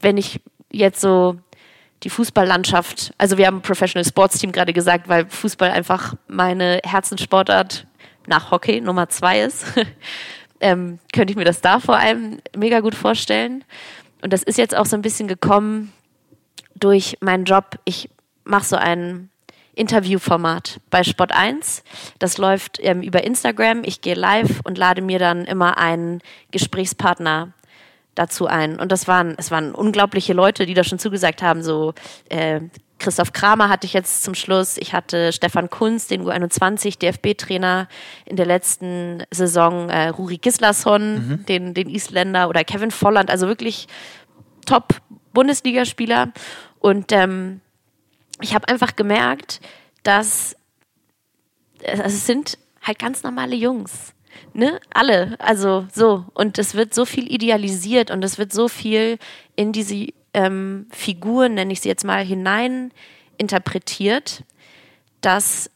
[0.00, 0.40] wenn ich
[0.70, 1.36] jetzt so
[2.02, 7.86] die Fußballlandschaft, also wir haben Professional Sports Team gerade gesagt, weil Fußball einfach meine Herzenssportart
[8.26, 9.66] nach Hockey Nummer zwei ist,
[10.60, 13.64] ähm, könnte ich mir das da vor allem mega gut vorstellen.
[14.22, 15.92] Und das ist jetzt auch so ein bisschen gekommen
[16.74, 17.78] durch meinen Job.
[17.84, 18.10] Ich
[18.44, 19.30] mache so ein
[19.74, 21.82] Interviewformat bei Sport 1.
[22.18, 23.82] Das läuft ähm, über Instagram.
[23.84, 27.52] Ich gehe live und lade mir dann immer einen Gesprächspartner
[28.14, 28.78] dazu ein.
[28.78, 31.62] Und das waren, es waren unglaubliche Leute, die da schon zugesagt haben.
[31.62, 31.94] So
[32.28, 32.60] äh,
[32.98, 34.76] Christoph Kramer hatte ich jetzt zum Schluss.
[34.76, 37.88] Ich hatte Stefan Kunz, den U21 DFB-Trainer
[38.26, 43.88] in der letzten Saison, äh, Ruri Gislason, den, den Isländer oder Kevin Volland, also wirklich
[44.66, 44.94] top
[45.32, 46.32] Bundesligaspieler.
[46.78, 47.60] Und ähm,
[48.40, 49.60] ich habe einfach gemerkt,
[50.02, 50.56] dass
[51.82, 54.14] es es sind halt ganz normale Jungs.
[54.52, 54.80] Ne?
[54.92, 55.36] Alle.
[55.38, 56.24] Also so.
[56.34, 59.18] Und es wird so viel idealisiert und es wird so viel
[59.56, 62.92] in diese ähm, Figuren, nenne ich sie jetzt mal, hinein
[63.38, 64.44] interpretiert,
[65.20, 65.70] dass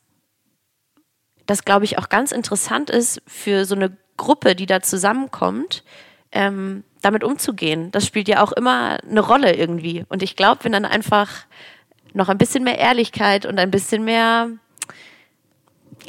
[1.46, 5.84] das, glaube ich, auch ganz interessant ist für so eine Gruppe, die da zusammenkommt,
[6.32, 7.90] ähm, damit umzugehen.
[7.90, 10.04] Das spielt ja auch immer eine Rolle irgendwie.
[10.08, 11.46] Und ich glaube, wenn dann einfach
[12.14, 14.48] noch ein bisschen mehr Ehrlichkeit und ein bisschen mehr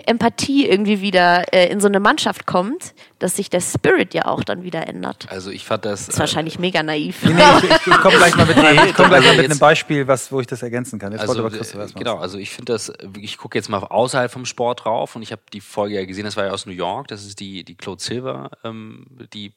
[0.05, 4.43] Empathie irgendwie wieder äh, in so eine Mannschaft kommt, dass sich der Spirit ja auch
[4.43, 5.27] dann wieder ändert.
[5.29, 6.05] Also ich fand das.
[6.05, 7.23] Das ist wahrscheinlich mega naiv.
[7.23, 9.59] Nee, nee, ich, ich, komme gleich mal mit, einem, ich komm gleich mal mit einem
[9.59, 11.11] Beispiel, was, wo ich das ergänzen kann.
[11.13, 11.49] Jetzt also,
[11.95, 15.31] genau, also ich finde das, ich gucke jetzt mal außerhalb vom Sport drauf und ich
[15.31, 17.75] habe die Folge ja gesehen, das war ja aus New York, das ist die, die
[17.75, 19.53] Claude Silver, ähm, die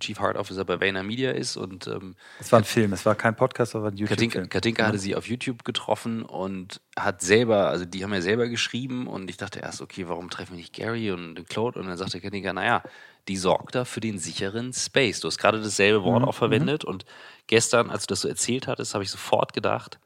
[0.00, 3.14] Chief Heart Officer bei Vayner Media ist und ähm, Es war ein Film, es war
[3.14, 4.48] kein Podcast, aber ein Katinka, YouTube-Film.
[4.48, 9.06] Katinka hatte sie auf YouTube getroffen und hat selber, also die haben ja selber geschrieben
[9.06, 11.78] und ich dachte erst, okay, warum treffen wir nicht Gary und Claude?
[11.78, 12.82] Und dann sagte Katinka, naja,
[13.28, 15.20] die sorgt da für den sicheren Space.
[15.20, 17.04] Du hast gerade dasselbe Wort auch verwendet und
[17.46, 19.98] gestern, als du das so erzählt hattest, habe ich sofort gedacht,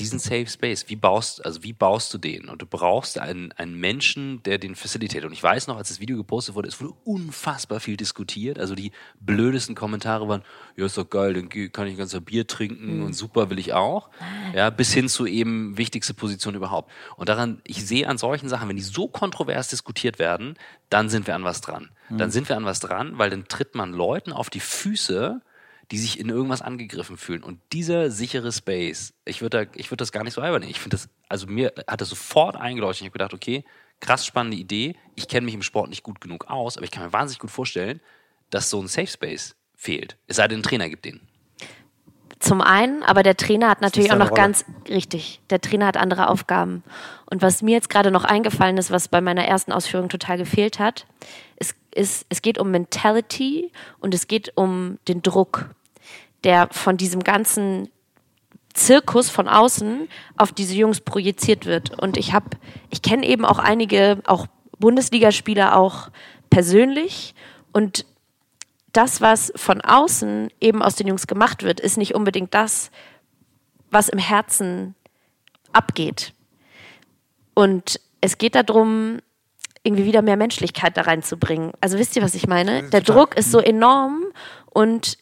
[0.00, 2.48] diesen Safe Space, wie baust, also wie baust du den?
[2.48, 5.24] Und du brauchst einen, einen Menschen, der den facilitated.
[5.24, 8.58] Und ich weiß noch, als das Video gepostet wurde, es wurde unfassbar viel diskutiert.
[8.58, 10.42] Also die blödesten Kommentare waren,
[10.76, 13.72] ja, ist doch geil, dann kann ich ein ganzer Bier trinken und super will ich
[13.72, 14.10] auch.
[14.52, 16.90] Ja, bis hin zu eben wichtigste Position überhaupt.
[17.16, 20.56] Und daran, ich sehe an solchen Sachen, wenn die so kontrovers diskutiert werden,
[20.90, 21.90] dann sind wir an was dran.
[22.10, 25.40] Dann sind wir an was dran, weil dann tritt man Leuten auf die Füße,
[25.94, 27.44] die sich in irgendwas angegriffen fühlen.
[27.44, 30.72] Und dieser sichere Space, ich würde da, ich würde das gar nicht so albern nehmen.
[30.72, 33.02] Ich finde das, also mir hat das sofort eingeleuchtet.
[33.02, 33.64] Ich habe gedacht, okay,
[34.00, 34.96] krass spannende Idee.
[35.14, 37.52] Ich kenne mich im Sport nicht gut genug aus, aber ich kann mir wahnsinnig gut
[37.52, 38.00] vorstellen,
[38.50, 40.16] dass so ein Safe Space fehlt.
[40.26, 41.20] Es sei denn, ein Trainer gibt den.
[42.40, 44.42] Zum einen, aber der Trainer hat natürlich auch noch Rolle.
[44.42, 45.40] ganz richtig.
[45.50, 46.82] Der Trainer hat andere Aufgaben.
[47.26, 50.80] Und was mir jetzt gerade noch eingefallen ist, was bei meiner ersten Ausführung total gefehlt
[50.80, 51.06] hat,
[51.54, 53.70] es, ist, es geht um Mentality
[54.00, 55.70] und es geht um den Druck,
[56.44, 57.88] der von diesem ganzen
[58.74, 61.98] Zirkus von außen auf diese Jungs projiziert wird.
[62.00, 62.46] Und ich habe,
[62.90, 64.46] ich kenne eben auch einige, auch
[64.78, 66.10] Bundesligaspieler auch
[66.50, 67.34] persönlich
[67.72, 68.04] und
[68.92, 72.90] das, was von außen eben aus den Jungs gemacht wird, ist nicht unbedingt das,
[73.90, 74.94] was im Herzen
[75.72, 76.32] abgeht.
[77.54, 79.18] Und es geht darum,
[79.82, 81.72] irgendwie wieder mehr Menschlichkeit da reinzubringen.
[81.80, 82.88] Also wisst ihr, was ich meine?
[82.90, 84.24] Der Druck ist so enorm
[84.70, 85.18] und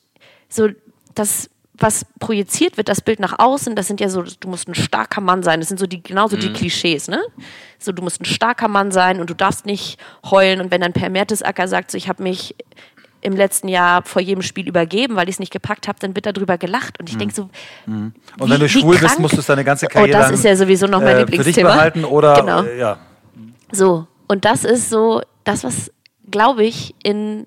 [0.48, 0.68] so
[1.14, 4.74] das, was projiziert wird, das Bild nach außen, das sind ja so, du musst ein
[4.74, 5.60] starker Mann sein.
[5.60, 7.20] Das sind so die, genauso die Klischees, ne?
[7.78, 9.98] So, du musst ein starker Mann sein und du darfst nicht
[10.30, 10.60] heulen.
[10.60, 12.54] Und wenn dann Per Mertesacker sagt, so, ich habe mich
[13.22, 16.26] im letzten Jahr vor jedem Spiel übergeben, weil ich es nicht gepackt habe, dann wird
[16.26, 16.98] darüber gelacht.
[17.00, 17.48] Und ich denke so,
[17.86, 20.54] Und wenn du schwul bist, musst du es deine ganze Karriere Oh, das ist ja
[20.56, 21.72] sowieso noch mein äh, für dich Lieblingsthema.
[21.74, 22.62] behalten oder Genau.
[22.64, 22.98] äh, ja.
[23.70, 25.90] So, und das ist so das, was,
[26.30, 27.46] glaube ich, in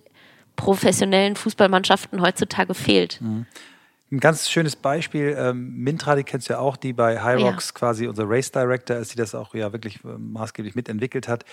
[0.55, 3.19] professionellen Fußballmannschaften heutzutage fehlt.
[4.11, 7.47] Ein ganz schönes Beispiel, ähm, Mintra, die kennst du ja auch, die bei High Ja.
[7.49, 11.43] Rocks quasi unser Race Director ist, die das auch ja wirklich äh, maßgeblich mitentwickelt hat.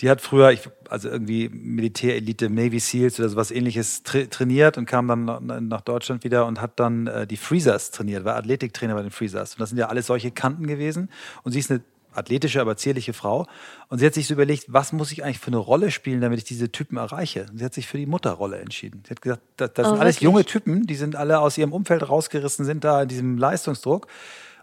[0.00, 4.86] Die hat früher, ich, also irgendwie Militärelite, Navy Seals oder sowas ähnliches tra trainiert und
[4.86, 8.94] kam dann nach- nach Deutschland wieder und hat dann äh, die Freezers trainiert, war Athletiktrainer
[8.94, 9.52] bei den Freezers.
[9.54, 11.10] Und das sind ja alles solche Kanten gewesen.
[11.42, 11.82] Und sie ist eine
[12.14, 13.46] athletische, aber zierliche Frau.
[13.88, 16.38] Und sie hat sich so überlegt, was muss ich eigentlich für eine Rolle spielen, damit
[16.38, 17.46] ich diese Typen erreiche?
[17.50, 19.02] Und sie hat sich für die Mutterrolle entschieden.
[19.06, 20.24] Sie hat gesagt, das, das Oh, sind alles wirklich?
[20.24, 24.06] junge Typen, die sind alle aus ihrem Umfeld rausgerissen, sind da in diesem Leistungsdruck.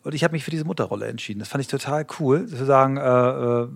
[0.04, 1.40] Und ich habe mich für diese Mutterrolle entschieden.
[1.40, 3.68] Das fand ich total cool, zu sagen, äh, äh,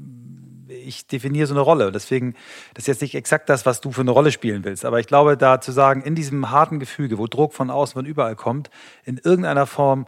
[0.85, 1.87] ich definiere so eine Rolle.
[1.87, 2.33] Und deswegen,
[2.73, 4.85] das ist jetzt nicht exakt das, was du für eine Rolle spielen willst.
[4.85, 8.05] Aber ich glaube, da zu sagen, in diesem harten Gefüge, wo Druck von außen, von
[8.05, 8.69] überall kommt,
[9.03, 10.07] in irgendeiner Form,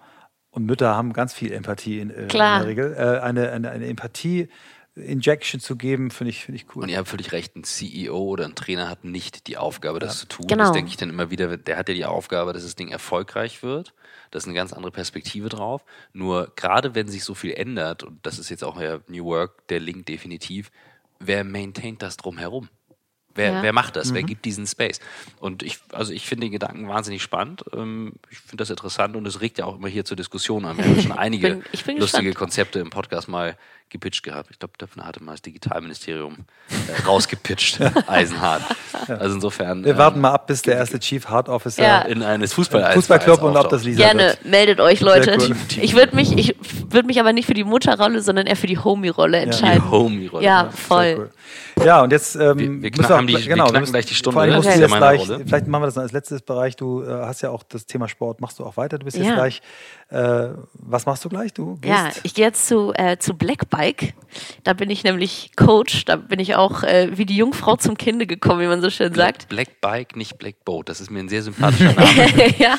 [0.55, 2.57] und Mütter haben ganz viel Empathie in, äh, Klar.
[2.57, 6.83] in der Regel, äh, eine, eine, eine Empathie-Injection zu geben, finde ich, finde ich cool.
[6.83, 10.19] Und ihr habt völlig recht, ein CEO oder ein Trainer hat nicht die Aufgabe, das
[10.19, 10.47] zu tun.
[10.47, 10.63] Genau.
[10.63, 13.63] Das denke ich dann immer wieder, der hat ja die Aufgabe, dass das Ding erfolgreich
[13.63, 13.93] wird.
[14.31, 15.83] Das ist eine ganz andere Perspektive drauf.
[16.13, 19.67] Nur gerade wenn sich so viel ändert, und das ist jetzt auch ja New Work,
[19.67, 20.71] der Link definitiv,
[21.19, 22.69] wer maintaint das drumherum?
[23.35, 23.61] Wer, Ja.
[23.63, 24.13] wer macht das?
[24.13, 24.99] Wer gibt diesen Space?
[25.39, 27.63] Und ich, also ich finde den Gedanken wahnsinnig spannend.
[27.73, 30.77] Ähm, Ich finde das interessant und es regt ja auch immer hier zur Diskussion an.
[30.77, 32.37] Wir haben schon einige bin- ich bin lustige gespannt.
[32.39, 33.57] Konzepte im Podcast mal
[33.89, 34.49] gepitcht gehabt.
[34.51, 36.37] Ich glaube, Döpfner hatte mal das Digitalministerium
[36.69, 37.79] äh, rausgepitcht.
[38.07, 38.61] Eisenhart.
[39.07, 39.83] Also insofern.
[39.85, 42.01] Wir ähm, warten mal ab, bis der erste Chief Heart Officer Ja.
[42.01, 44.45] in eines Fußball Fußballclub und ob das Lisa Gerne, wird.
[44.45, 45.37] meldet euch, Leute.
[45.39, 45.55] cool.
[45.81, 46.55] Ich würde mich, ich
[46.89, 49.83] würde mich aber nicht für die Mutterrolle, sondern eher für die Homie-Rolle entscheiden.
[49.85, 50.43] Die Homie-Rolle.
[50.43, 51.29] Ja, Ja, voll.
[51.77, 51.85] Cool.
[51.85, 54.33] Ja, und jetzt ähm, Wir- wir müssen haben die- wir knacken müssen- gleich die Stunde,
[54.33, 54.65] vor allem ne?
[54.65, 56.75] jetzt ja gleich, vielleicht machen wir das als letztes Bereich.
[56.77, 58.97] Du äh, hast ja auch das Thema Sport, machst du auch weiter.
[58.97, 59.35] Du bist jetzt Ja.
[59.35, 59.61] gleich,
[60.09, 61.53] äh, was machst du gleich?
[61.53, 64.13] Du gehst, Ja, ich gehe jetzt zu, äh, zu Black Bike.
[64.63, 66.05] Da bin ich nämlich Coach.
[66.05, 69.13] Da bin ich auch äh, wie die Jungfrau zum Kinde gekommen, wie man so schön
[69.13, 69.49] sagt.
[69.49, 70.89] Black Bike, nicht Black Boat.
[70.89, 72.53] Das ist mir ein sehr sympathischer Name.
[72.57, 72.75] ja,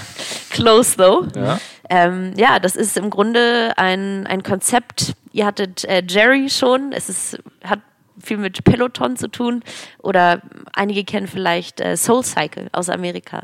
[0.50, 1.26] close though.
[1.34, 1.58] Ja.
[1.88, 7.08] Ähm, ja, das ist im Grunde ein, ein Konzept ihr hattet äh, Jerry schon, es
[7.08, 7.80] ist, hat
[8.26, 9.62] viel mit Peloton zu tun
[9.98, 10.42] oder
[10.74, 13.42] einige kennen vielleicht äh, Soul Cycle aus Amerika.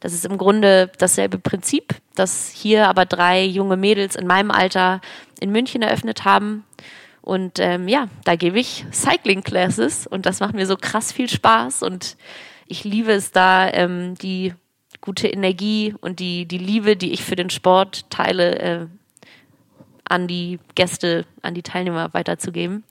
[0.00, 5.00] Das ist im Grunde dasselbe Prinzip, das hier aber drei junge Mädels in meinem Alter
[5.40, 6.64] in München eröffnet haben.
[7.22, 11.28] Und ähm, ja, da gebe ich Cycling Classes und das macht mir so krass viel
[11.28, 12.16] Spaß und
[12.66, 14.54] ich liebe es da, ähm, die
[15.00, 18.86] gute Energie und die, die Liebe, die ich für den Sport teile, äh,
[20.08, 22.84] an die Gäste, an die Teilnehmer weiterzugeben.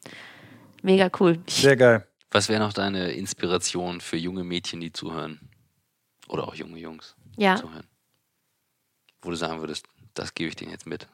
[0.88, 1.38] Mega cool.
[1.50, 2.08] Sehr geil.
[2.32, 5.50] Was wäre noch deine Inspiration für junge Mädchen, die zuhören?
[6.30, 7.58] Oder auch junge Jungs, die Ja.
[7.58, 7.86] zuhören?
[9.22, 11.06] Wo du sagen würdest, das gebe ich denen jetzt mit.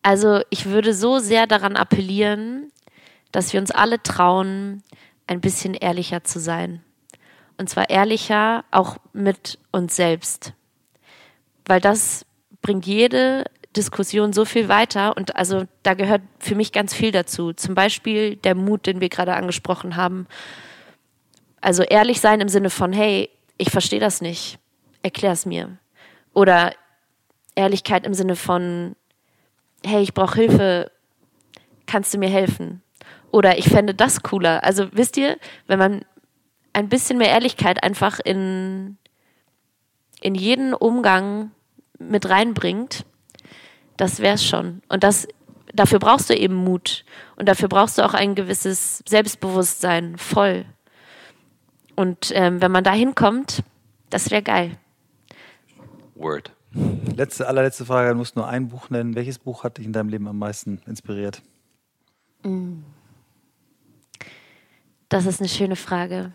[0.00, 2.72] Also ich würde so sehr daran appellieren,
[3.30, 4.82] dass wir uns alle trauen,
[5.26, 6.82] ein bisschen ehrlicher zu sein.
[7.58, 10.54] Und zwar ehrlicher auch mit uns selbst.
[11.66, 12.24] Weil das
[12.62, 13.44] bringt jede
[13.76, 17.52] Diskussion so viel weiter und also da gehört für mich ganz viel dazu.
[17.52, 20.26] Zum Beispiel der Mut, den wir gerade angesprochen haben.
[21.60, 24.58] Also ehrlich sein im Sinne von, hey, ich verstehe das nicht,
[25.02, 25.78] erklär es mir.
[26.32, 26.72] Oder
[27.54, 28.96] Ehrlichkeit im Sinne von,
[29.84, 30.90] hey, ich brauche Hilfe,
[31.86, 32.82] kannst du mir helfen?
[33.30, 34.62] Oder ich fände das cooler.
[34.64, 36.04] Also wisst ihr, wenn man
[36.72, 38.98] ein bisschen mehr Ehrlichkeit einfach in,
[40.20, 41.52] in jeden Umgang
[41.98, 43.04] mit reinbringt,
[43.96, 44.82] das wär's schon.
[44.88, 45.28] Und das,
[45.72, 47.04] dafür brauchst du eben Mut.
[47.36, 50.64] Und dafür brauchst du auch ein gewisses Selbstbewusstsein, voll.
[51.96, 53.62] Und ähm, wenn man da hinkommt,
[54.10, 54.76] das wäre geil.
[56.14, 56.52] Word.
[57.16, 59.14] Letzte, allerletzte Frage, du musst nur ein Buch nennen.
[59.14, 61.40] Welches Buch hat dich in deinem Leben am meisten inspiriert?
[65.08, 66.32] Das ist eine schöne Frage.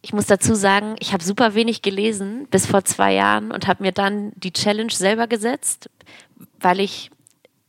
[0.00, 3.82] Ich muss dazu sagen, ich habe super wenig gelesen bis vor zwei Jahren und habe
[3.82, 5.90] mir dann die Challenge selber gesetzt,
[6.60, 7.10] weil ich,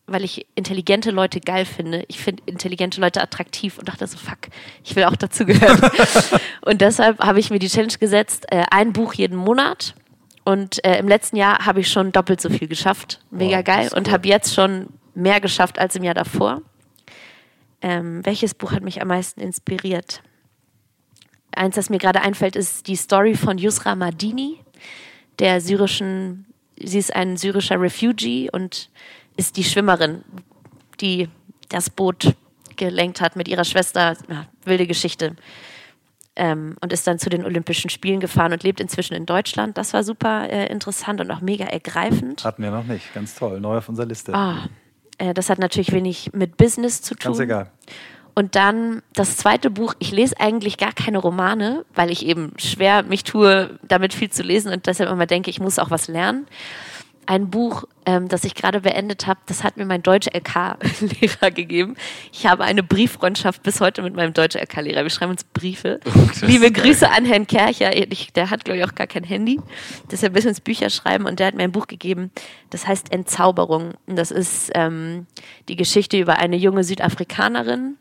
[0.07, 2.03] weil ich intelligente Leute geil finde.
[2.07, 4.49] Ich finde intelligente Leute attraktiv und dachte so, fuck,
[4.84, 5.80] ich will auch dazu gehören.
[6.61, 9.95] und deshalb habe ich mir die Challenge gesetzt, äh, ein Buch jeden Monat.
[10.45, 13.20] Und äh, im letzten Jahr habe ich schon doppelt so viel geschafft.
[13.30, 13.86] Mega Wow, geil.
[13.88, 14.13] ist Und cool.
[14.13, 16.61] habe jetzt schon mehr geschafft als im Jahr davor.
[17.82, 20.22] Ähm, welches Buch hat mich am meisten inspiriert?
[21.55, 24.59] Eins, das mir gerade einfällt, ist die Story von Yusra Madini,
[25.39, 26.45] der syrischen,
[26.84, 28.89] sie ist ein syrischer Refugee und
[29.38, 30.23] ist die Schwimmerin,
[31.01, 31.30] die
[31.69, 32.36] das Boot
[32.75, 34.17] gelenkt hat mit ihrer Schwester.
[34.30, 35.36] Ja, wilde Geschichte.
[36.36, 39.77] Ähm, und ist dann zu den Olympischen Spielen gefahren und lebt inzwischen in Deutschland.
[39.77, 42.43] Das war super äh, interessant und auch mega ergreifend.
[42.45, 43.13] Hatten wir noch nicht.
[43.13, 43.59] Ganz toll.
[43.59, 44.34] Neu auf unserer Liste.
[44.34, 44.69] Ah,
[45.17, 47.32] äh, das hat natürlich wenig mit Business zu tun.
[47.32, 47.71] Ganz egal.
[48.39, 53.03] Und dann das zweite Buch, ich lese eigentlich gar keine Romane, weil ich eben schwer
[53.03, 56.47] mich tue, damit viel zu lesen und deshalb immer denke, ich muss auch was lernen.
[57.25, 61.97] Ein Buch, ähm, das ich gerade beendet habe, das hat mir mein Deutsch-LK-Lehrer gegeben.
[62.31, 65.03] Ich habe eine Brieffreundschaft bis heute mit meinem Deutsch-LK-Lehrer.
[65.03, 65.99] Wir schreiben uns Briefe.
[66.41, 67.93] Liebe Grüße an Herrn Kercher.
[68.09, 69.59] Ich, der hat, glaube ich, auch gar kein Handy.
[70.09, 72.31] Deshalb müssen wir uns Bücher schreiben und der hat mir ein Buch gegeben,
[72.69, 73.95] das heißt Entzauberung.
[74.07, 75.27] Und das ist ähm,
[75.67, 77.97] die Geschichte über eine junge Südafrikanerin,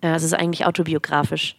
[0.00, 1.56] es ist eigentlich autobiografisch,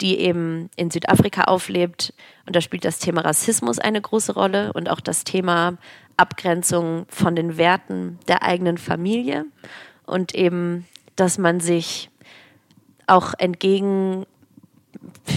[0.00, 2.14] die eben in Südafrika auflebt.
[2.46, 5.76] Und da spielt das Thema Rassismus eine große Rolle und auch das Thema
[6.16, 9.44] Abgrenzung von den Werten der eigenen Familie
[10.06, 10.86] und eben,
[11.16, 12.10] dass man sich
[13.06, 14.26] auch entgegen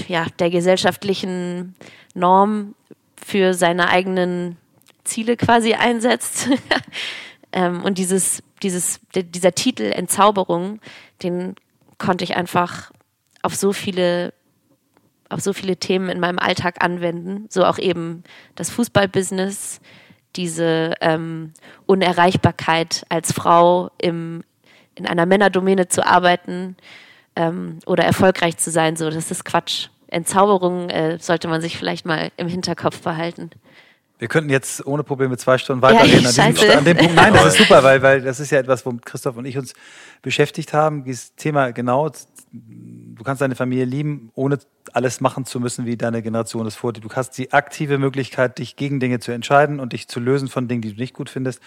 [0.07, 1.75] ja, der gesellschaftlichen
[2.13, 2.75] Norm
[3.15, 4.57] für seine eigenen
[5.03, 6.49] Ziele quasi einsetzt.
[7.51, 10.79] ähm, und dieses, dieses, dieser Titel Entzauberung,
[11.23, 11.55] den
[11.97, 12.91] konnte ich einfach
[13.41, 14.33] auf so viele
[15.29, 18.23] auf so viele Themen in meinem Alltag anwenden, so auch eben
[18.53, 19.81] das Fußballbusiness,
[20.35, 21.53] diese ähm,
[21.85, 24.43] Unerreichbarkeit als Frau im,
[24.93, 26.75] in einer Männerdomäne zu arbeiten
[27.35, 29.87] ähm, oder erfolgreich zu sein, so das ist Quatsch.
[30.07, 33.49] Entzauberung äh, sollte man sich vielleicht mal im Hinterkopf behalten.
[34.17, 37.15] Wir könnten jetzt ohne Probleme zwei Stunden weiterreden Ja, an, diesem, an dem Punkt.
[37.15, 39.73] Nein, das ist super, weil, weil das ist ja etwas, womit Christoph und ich uns
[40.21, 41.03] beschäftigt haben.
[41.03, 42.09] Dieses Thema genau,
[42.51, 44.59] du kannst deine Familie lieben, ohne
[44.93, 47.03] alles machen zu müssen, wie deine Generation es vorhat.
[47.03, 50.69] Du hast die aktive Möglichkeit, dich gegen Dinge zu entscheiden und dich zu lösen von
[50.69, 51.59] Dingen, die du nicht gut findest.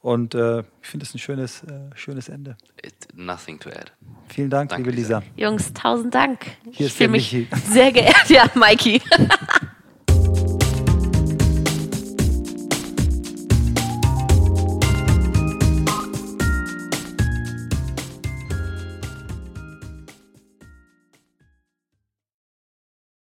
[0.00, 2.56] Und äh, ich finde es ein schönes, äh, schönes Ende.
[2.84, 3.90] It, nothing to add.
[4.28, 5.22] Vielen Dank, Danke, liebe Lisa.
[5.34, 6.40] Jungs, tausend Dank.
[6.70, 8.14] Hier ich fühle mich sehr geehrt.
[8.28, 9.00] Ja, Mikey.